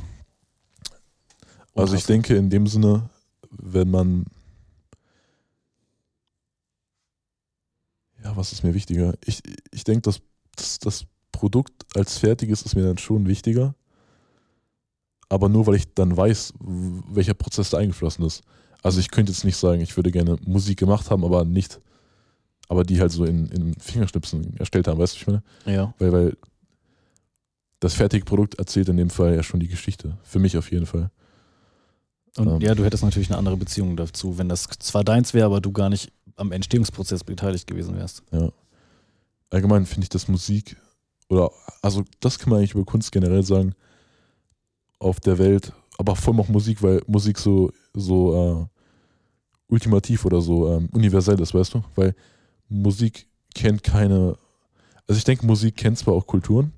[1.74, 3.08] Also ich denke in dem Sinne,
[3.50, 4.24] wenn man
[8.26, 9.14] ja, was ist mir wichtiger?
[9.24, 10.20] Ich, ich denke, dass
[10.56, 13.74] das, das Produkt als fertiges ist mir dann schon wichtiger.
[15.28, 18.42] Aber nur, weil ich dann weiß, welcher Prozess da eingeflossen ist.
[18.82, 21.80] Also ich könnte jetzt nicht sagen, ich würde gerne Musik gemacht haben, aber nicht,
[22.68, 25.26] aber die halt so in, in Fingerschnipsen erstellt haben, weißt du, was ich
[25.64, 25.76] meine?
[25.76, 25.94] Ja.
[25.98, 26.36] Weil, weil
[27.80, 30.16] das fertige Produkt erzählt in dem Fall ja schon die Geschichte.
[30.22, 31.10] Für mich auf jeden Fall.
[32.36, 32.60] Und Ähm.
[32.60, 35.72] ja, du hättest natürlich eine andere Beziehung dazu, wenn das zwar deins wäre, aber du
[35.72, 38.22] gar nicht am Entstehungsprozess beteiligt gewesen wärst.
[38.30, 38.50] Ja.
[39.50, 40.76] Allgemein finde ich, dass Musik,
[41.28, 41.50] oder
[41.82, 43.74] also das kann man eigentlich über Kunst generell sagen,
[44.98, 48.76] auf der Welt, aber vor allem auch Musik, weil Musik so, so äh,
[49.68, 51.84] ultimativ oder so ähm, universell ist, weißt du?
[51.94, 52.14] Weil
[52.68, 54.36] Musik kennt keine,
[55.06, 56.72] also ich denke, Musik kennt zwar auch Kulturen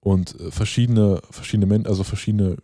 [0.00, 2.56] und äh, verschiedene, verschiedene Menschen, also verschiedene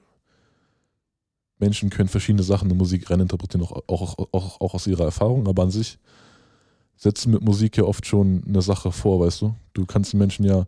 [1.59, 5.63] Menschen können verschiedene Sachen in Musik reininterpretieren, auch, auch, auch, auch aus ihrer Erfahrung, aber
[5.63, 5.99] an sich
[6.97, 9.55] setzen mit Musik ja oft schon eine Sache vor, weißt du?
[9.75, 10.67] Du kannst den Menschen ja,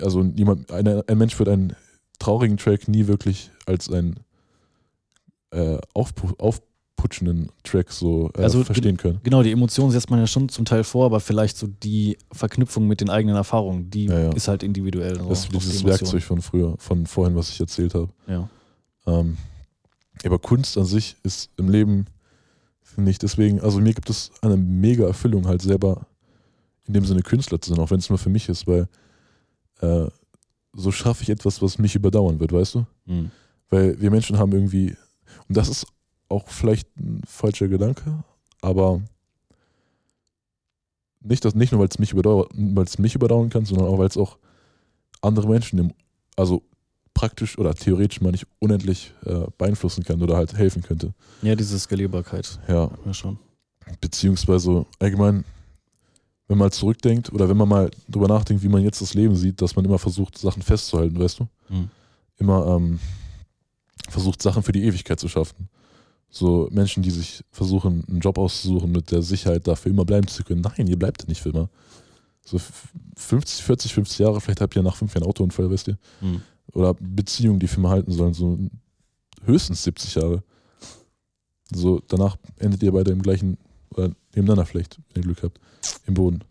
[0.00, 1.74] also jemand, eine, ein Mensch wird einen
[2.18, 4.20] traurigen Track nie wirklich als einen
[5.50, 9.20] äh, aufpu aufputschenden Track so äh, Also, verstehen können.
[9.22, 12.86] Genau, die Emotionen setzt man ja schon zum Teil vor, aber vielleicht so die Verknüpfung
[12.86, 14.32] mit den eigenen Erfahrungen, die Ja, ja.
[14.32, 15.16] ist halt individuell.
[15.18, 15.84] So, Das ist dieses.
[15.84, 18.08] Werkzeug von früher, von vorhin, was ich erzählt habe.
[18.26, 18.48] Ja.
[19.06, 19.36] Ähm,
[20.24, 22.06] aber Kunst an sich ist im Leben,
[22.82, 26.06] finde ich, deswegen, also mir gibt es eine mega Erfüllung, halt selber
[26.86, 28.88] in dem Sinne Künstler zu sein, auch wenn es nur für mich ist, weil
[29.80, 30.06] äh,
[30.72, 32.86] so schaffe ich etwas, was mich überdauern wird, weißt du?
[33.06, 33.30] Mhm.
[33.68, 34.96] Weil wir Menschen haben irgendwie,
[35.48, 35.86] und das ist
[36.28, 38.24] auch vielleicht ein falscher Gedanke,
[38.60, 39.02] aber
[41.20, 43.98] nicht, dass, nicht nur, weil es mich, überdauert, weil es mich überdauern kann, sondern auch,
[43.98, 44.38] weil es auch
[45.22, 45.92] andere Menschen, im,
[46.36, 46.62] also
[47.16, 51.14] praktisch oder theoretisch meine ich unendlich äh, beeinflussen kann oder halt helfen könnte.
[51.42, 52.60] ja, diese Skalierbarkeit.
[52.68, 53.38] Ja, Ja, schon.
[54.00, 55.44] beziehungsweise allgemein,
[56.48, 59.60] wenn man zurückdenkt oder wenn man mal drüber nachdenkt, wie man jetzt das Leben sieht,
[59.62, 61.48] dass man immer versucht, Sachen festzuhalten, weißt du?
[61.70, 61.88] Mhm.
[62.38, 62.98] Immer ähm,
[64.08, 65.68] versucht, Sachen für die Ewigkeit zu schaffen.
[66.28, 70.44] So Menschen, die sich versuchen, einen Job auszusuchen mit der Sicherheit, dafür immer bleiben zu
[70.44, 70.60] können.
[70.60, 71.70] Nein, ihr bleibt nicht für immer.
[72.44, 75.98] So f- 50, 40, 50 Jahre, vielleicht habt ihr nach fünf Jahren Autounfall, weißt ihr?
[76.20, 76.42] Mhm.
[76.76, 78.58] Oder Beziehungen, die für immer halten sollen, so
[79.44, 80.42] höchstens 70 Jahre.
[81.72, 83.56] So, danach endet ihr beide im gleichen,
[83.90, 85.58] oder nebeneinander vielleicht, wenn ihr Glück habt,
[86.06, 86.44] im Boden.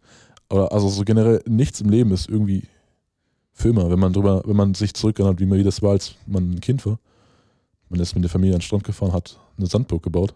[0.50, 2.64] Aber also so generell nichts im Leben ist irgendwie
[3.54, 6.54] für immer, wenn man drüber, wenn man sich zurückerinnert, wie wie das war, als man
[6.54, 6.98] ein Kind war.
[7.90, 10.34] Man ist mit der Familie an den Strand gefahren, hat eine Sandburg gebaut.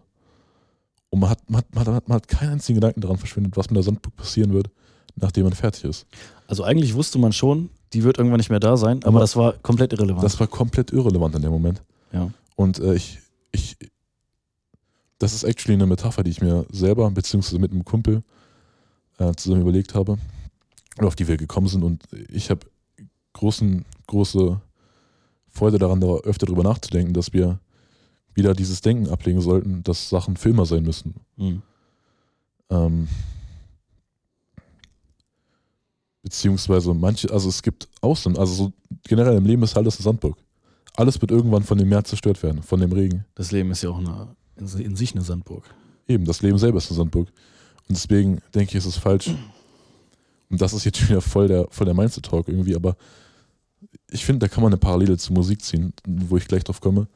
[1.10, 3.72] Und man hat, man hat, man hat, man hat keinen einzigen Gedanken daran verschwendet, was
[3.72, 4.70] mit der Sandburg passieren wird,
[5.16, 6.06] nachdem man fertig ist.
[6.46, 9.36] Also eigentlich wusste man schon, die wird irgendwann nicht mehr da sein, aber, Aber das
[9.36, 10.24] war komplett irrelevant.
[10.24, 11.82] Das war komplett irrelevant in dem Moment.
[12.12, 12.30] ja.
[12.56, 13.20] Und äh, ich,
[13.54, 13.78] ich,
[15.18, 18.22] das ist actually eine Metapher, die ich mir selber, beziehungsweise mit einem Kumpel
[19.18, 20.18] äh, zusammen überlegt habe,
[20.98, 21.84] auf die wir gekommen sind.
[21.84, 22.62] Und ich habe
[23.32, 24.60] großen, große
[25.48, 27.60] Freude daran, da öfter drüber nachzudenken, dass wir
[28.34, 31.16] wieder dieses Denken ablegen sollten, dass Sachen für immer sein müssen.
[31.38, 31.62] Mhm.
[32.70, 33.08] Ähm,
[36.22, 38.74] beziehungsweise manche, also es gibt Ausnahmen, also so
[39.08, 40.38] generell im Leben ist alles eine Sandburg.
[40.96, 43.26] Alles wird irgendwann von dem Meer zerstört werden, von dem Regen.
[43.36, 45.64] Das Leben ist ja auch eine, in, sich eine Sandburg.
[46.08, 47.30] Eben, das Leben selber ist eine Sandburg.
[47.88, 49.30] Und deswegen denke ich, ist es falsch.
[50.50, 52.98] Und das ist jetzt wieder voll der, voll der Mindset-Talk irgendwie, aber
[54.12, 57.08] ich finde, da kann man eine Parallele zur Musik ziehen, wo ich gleich drauf komme.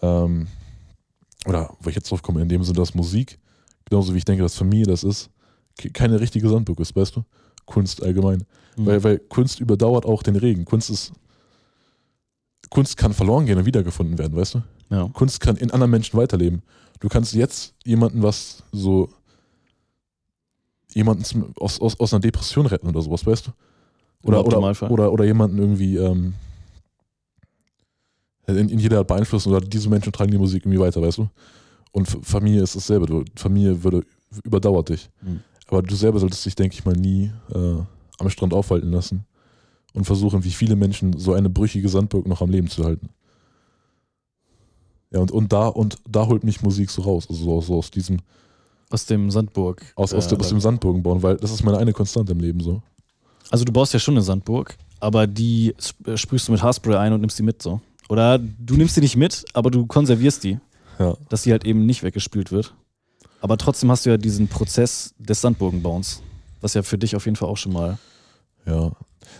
[0.00, 0.46] Ähm,
[1.46, 3.38] oder wo ich jetzt drauf komme, in dem Sinne, dass Musik,
[3.84, 5.28] genauso wie ich denke, dass Familie das ist,
[5.76, 7.24] ke- keine richtige Sandburg ist, weißt du?
[7.68, 8.44] Kunst allgemein.
[8.76, 8.86] Mhm.
[8.86, 10.64] Weil, weil Kunst überdauert auch den Regen.
[10.64, 11.12] Kunst ist.
[12.70, 14.62] Kunst kann verloren gehen und wiedergefunden werden, weißt du?
[14.90, 15.08] ja.
[15.14, 16.62] Kunst kann in anderen Menschen weiterleben.
[17.00, 19.08] Du kannst jetzt jemanden was so
[20.94, 23.50] jemanden aus, aus, aus einer Depression retten oder sowas, weißt du?
[24.22, 26.34] Oder, oder, oder, oder jemanden irgendwie ähm,
[28.46, 31.28] in, in jeder Art beeinflussen oder diese Menschen tragen die Musik irgendwie weiter, weißt du?
[31.92, 33.24] Und Familie ist dasselbe.
[33.36, 34.04] Familie würde
[34.44, 35.08] überdauert dich.
[35.22, 35.40] Mhm.
[35.68, 37.76] Aber du selber solltest dich, denke ich mal, nie äh,
[38.18, 39.24] am Strand aufhalten lassen
[39.94, 43.10] und versuchen, wie viele Menschen, so eine brüchige Sandburg noch am Leben zu halten.
[45.10, 47.90] Ja, und, und, da, und da holt mich Musik so raus, also so, so aus
[47.90, 48.18] diesem,
[48.90, 49.82] Aus dem Sandburg.
[49.96, 52.40] aus, aus, äh, dem, aus dem Sandburgen bauen, weil das ist meine eine Konstante im
[52.40, 52.82] Leben so.
[53.50, 57.12] Also du baust ja schon eine Sandburg, aber die sp- sprühst du mit Haarspray ein
[57.14, 57.80] und nimmst die mit so.
[58.10, 60.58] Oder du nimmst die nicht mit, aber du konservierst die,
[60.98, 61.14] Ja.
[61.30, 62.74] dass die halt eben nicht weggespült wird.
[63.40, 66.22] Aber trotzdem hast du ja diesen Prozess des Sandburgenbauens,
[66.60, 67.98] was ja für dich auf jeden Fall auch schon mal.
[68.66, 68.92] Ja.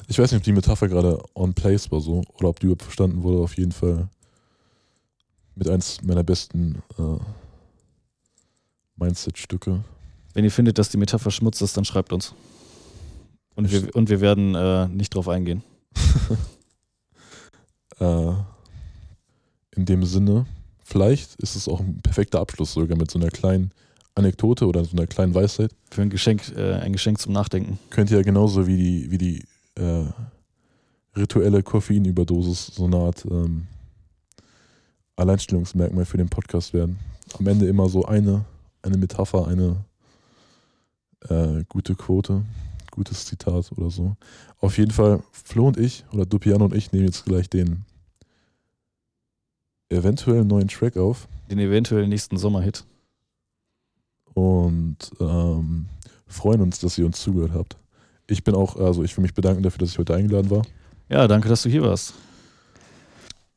[0.06, 2.82] Ich weiß nicht, ob die Metapher gerade on place war so oder ob die überhaupt
[2.82, 3.42] verstanden wurde.
[3.42, 4.08] Auf jeden Fall
[5.54, 7.18] mit eins meiner besten äh,
[8.96, 9.82] Mindset-Stücke.
[10.34, 12.34] Wenn ihr findet, dass die Metapher schmutz ist, dann schreibt uns.
[13.54, 15.62] Und wir, und wir werden äh, nicht drauf eingehen.
[18.00, 18.32] Äh,
[19.74, 20.46] in dem Sinne,
[20.84, 23.72] vielleicht ist es auch ein perfekter Abschluss sogar mit so einer kleinen
[24.18, 25.70] Anekdote oder so einer kleinen Weisheit.
[25.90, 27.78] Für ein Geschenk, äh, ein Geschenk zum Nachdenken.
[27.90, 29.44] Könnte ja genauso wie die, wie die
[29.76, 30.04] äh,
[31.16, 33.66] rituelle Koffeinüberdosis so eine Art ähm,
[35.16, 36.98] Alleinstellungsmerkmal für den Podcast werden.
[37.38, 38.44] Am Ende immer so eine,
[38.82, 39.84] eine Metapher, eine
[41.28, 42.42] äh, gute Quote,
[42.90, 44.16] gutes Zitat oder so.
[44.60, 47.84] Auf jeden Fall, Flo und ich, oder Dupiano und ich, nehmen jetzt gleich den
[49.90, 52.84] eventuell neuen Track auf Den eventuell nächsten Sommerhit.
[54.38, 55.86] Und ähm,
[56.26, 57.76] freuen uns, dass ihr uns zugehört habt.
[58.26, 60.62] Ich bin auch, also ich will mich bedanken dafür, dass ich heute eingeladen war.
[61.08, 62.14] Ja, danke, dass du hier warst.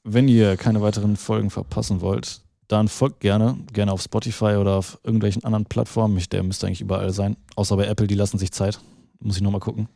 [0.04, 4.98] wenn ihr keine weiteren Folgen verpassen wollt, dann folgt gerne, gerne auf Spotify oder auf
[5.04, 6.18] irgendwelchen anderen Plattformen.
[6.18, 7.36] Ich, der müsste eigentlich überall sein.
[7.56, 8.80] Außer bei Apple, die lassen sich Zeit.
[9.20, 9.90] Muss ich nochmal gucken.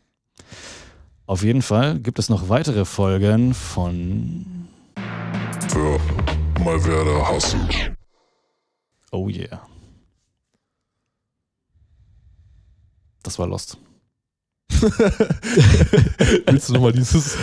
[1.26, 4.68] Auf jeden Fall gibt es noch weitere Folgen von
[5.70, 6.00] Für
[6.64, 7.68] mal werde hassen.
[9.12, 9.62] Oh yeah.
[13.26, 13.78] Das war Lost.
[16.46, 17.38] Willst du nochmal dieses,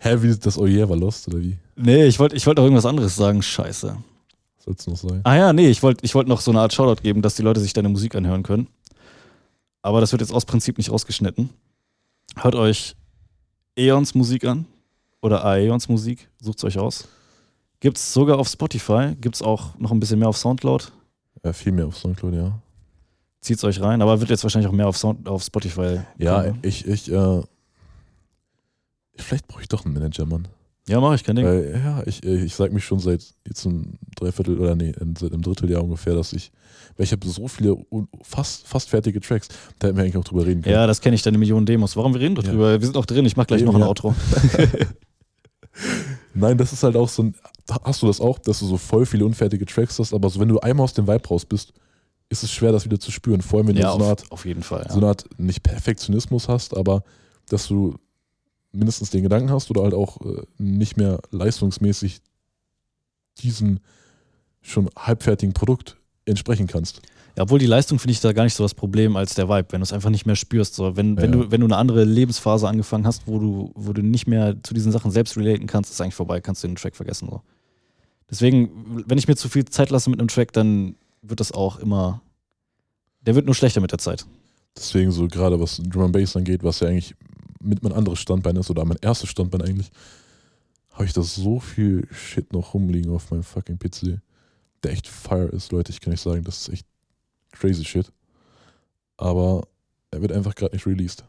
[0.00, 1.56] hä, wie das Oh yeah war Lost oder wie?
[1.74, 3.42] Nee, ich wollte ich wollt auch irgendwas anderes sagen.
[3.42, 3.96] Scheiße.
[4.58, 5.20] Soll es noch sein?
[5.24, 7.42] Ah ja, nee, ich wollte ich wollt noch so eine Art Shoutout geben, dass die
[7.42, 8.68] Leute sich deine Musik anhören können.
[9.82, 11.50] Aber das wird jetzt aus Prinzip nicht rausgeschnitten.
[12.36, 12.94] Hört euch
[13.74, 14.66] Eons Musik an
[15.20, 17.08] oder Aeons Musik, sucht's euch aus.
[17.80, 20.92] Gibt's sogar auf Spotify, gibt's auch noch ein bisschen mehr auf Soundcloud.
[21.44, 22.52] Ja, viel mehr auf Soundcloud, ja.
[23.44, 26.00] Zieht's euch rein, aber wird jetzt wahrscheinlich auch mehr auf, Sound, auf Spotify.
[26.16, 26.60] Ja, kommen.
[26.62, 27.42] ich, ich, äh,
[29.16, 30.48] vielleicht brauche ich doch einen Manager, Mann.
[30.88, 31.44] ja, mach ich, kein Ding.
[31.44, 35.34] Weil, ja, ich, äh, ich sag mich schon seit jetzt einem Dreiviertel oder nee, seit
[35.34, 36.52] einem Dritteljahr ungefähr, dass ich,
[36.96, 37.76] weil ich habe so viele
[38.22, 40.74] fast, fast fertige Tracks, da hätten wir eigentlich auch drüber reden können.
[40.74, 41.98] Ja, das kenne ich, deine Millionen Demos.
[41.98, 42.42] Warum wir reden Ja.
[42.50, 42.80] drüber?
[42.80, 43.88] Wir sind auch drin, ich mach gleich Eben, noch ein ja.
[43.88, 44.14] Outro.
[46.34, 47.34] Nein, das ist halt auch so ein,
[47.84, 50.48] hast du das auch, dass du so voll viele unfertige Tracks hast, aber so wenn
[50.48, 51.72] du einmal aus dem Vibe raus bist,
[52.28, 53.40] ist es schwer, das wieder zu spüren.
[53.42, 54.86] Vor allem, wenn Ja, du so eine Art auf, jeden Fall.
[54.90, 57.02] so eine Art nicht Perfektionismus hast, aber
[57.48, 57.96] dass du
[58.72, 62.20] mindestens den Gedanken hast oder halt auch äh, nicht mehr leistungsmäßig
[63.38, 63.78] diesem
[64.62, 67.02] schon halbfertigen Produkt entsprechen kannst.
[67.36, 69.66] Ja, obwohl die Leistung finde ich da gar nicht so das Problem als der Vibe,
[69.72, 70.74] wenn du es einfach nicht mehr spürst.
[70.74, 71.38] So, wenn, wenn, Ja.
[71.44, 74.72] du, wenn du eine andere Lebensphase angefangen hast, wo du, wo du nicht mehr zu
[74.72, 77.28] diesen Sachen selbst relaten kannst, ist eigentlich vorbei, kannst du den Track vergessen.
[77.28, 77.42] So.
[78.30, 80.94] Deswegen, wenn ich mir zu viel Zeit lasse mit einem Track, dann
[81.28, 82.20] wird das auch immer.
[83.22, 84.26] Der wird nur schlechter mit der Zeit.
[84.76, 87.14] Deswegen so gerade was Drum and Bass angeht, was ja eigentlich
[87.60, 89.90] mit mein anderes Standbein ist oder mein erstes Standbein eigentlich,
[90.92, 94.20] habe ich da so viel Shit noch rumliegen auf meinem fucking PC,
[94.82, 95.90] der echt fire ist, Leute.
[95.92, 96.86] Ich kann nicht sagen, das ist echt
[97.52, 98.12] crazy Shit.
[99.16, 99.66] Aber
[100.10, 101.24] er wird einfach gerade nicht released.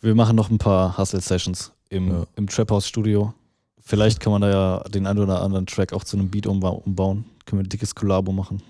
[0.00, 2.26] Wir machen noch ein paar Hustle-Sessions im, Ja.
[2.36, 3.34] im Trap House Studio.
[3.80, 6.68] Vielleicht kann man da ja den einen oder anderen Track auch zu einem Beat umba
[6.70, 7.24] umbauen.
[7.50, 8.62] Können wir ein dickes Kollabo machen.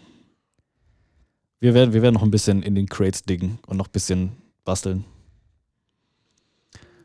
[1.59, 4.33] Wir werden, wir werden noch ein bisschen in den Crates diggen und noch ein bisschen
[4.65, 5.05] basteln.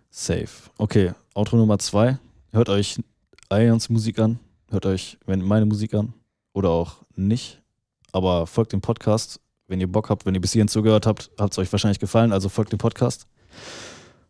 [0.09, 0.47] Safe.
[0.77, 2.17] Okay, Outro Nummer zwei.
[2.53, 3.01] Hört euch
[3.51, 4.39] Ions Musik an.
[4.69, 6.13] Hört euch wenn meine Musik an.
[6.53, 7.61] Oder auch nicht.
[8.13, 9.41] Aber folgt dem Podcast.
[9.67, 12.31] Wenn ihr Bock habt, wenn ihr bis hierhin zugehört habt, hat es euch wahrscheinlich gefallen.
[12.31, 13.27] Also folgt dem Podcast.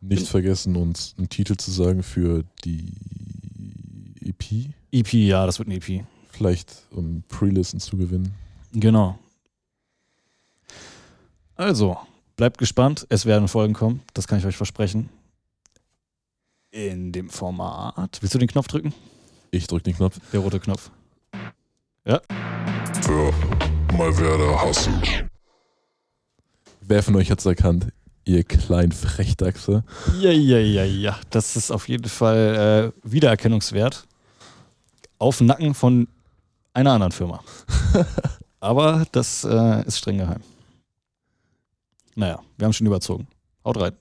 [0.02, 2.92] Nicht vergessen, uns einen Titel zu sagen für die
[4.22, 4.74] EP.
[4.92, 6.08] EP, ja, das wird eine EP.
[6.36, 8.34] Vielleicht um Pre-Listen zu gewinnen.
[8.74, 9.18] Genau.
[11.56, 11.98] Also,
[12.36, 13.08] bleibt gespannt.
[13.08, 14.02] Es werden Folgen kommen.
[14.14, 15.10] Das kann ich euch versprechen.
[16.72, 18.18] In dem Format.
[18.20, 18.94] Willst du den Knopf drücken?
[19.52, 20.20] Ich drück den Knopf.
[20.34, 20.92] Der rote Knopf.
[22.04, 23.32] Für
[23.94, 25.02] mal werde hassen.
[26.82, 27.94] Wer von euch hat's erkannt?
[28.26, 29.86] Ihr kleinen Frechdachse.
[30.20, 31.18] Ja, ja, ja, ja.
[31.30, 34.06] Das ist auf jeden Fall äh, Wiedererkennungswert.
[35.18, 36.10] Auf Nacken von
[36.76, 37.42] einer anderen Firma.
[38.60, 40.42] Aber das äh, ist streng geheim.
[42.16, 43.28] Naja, wir haben schon überzogen.
[43.64, 43.94] Haut rein.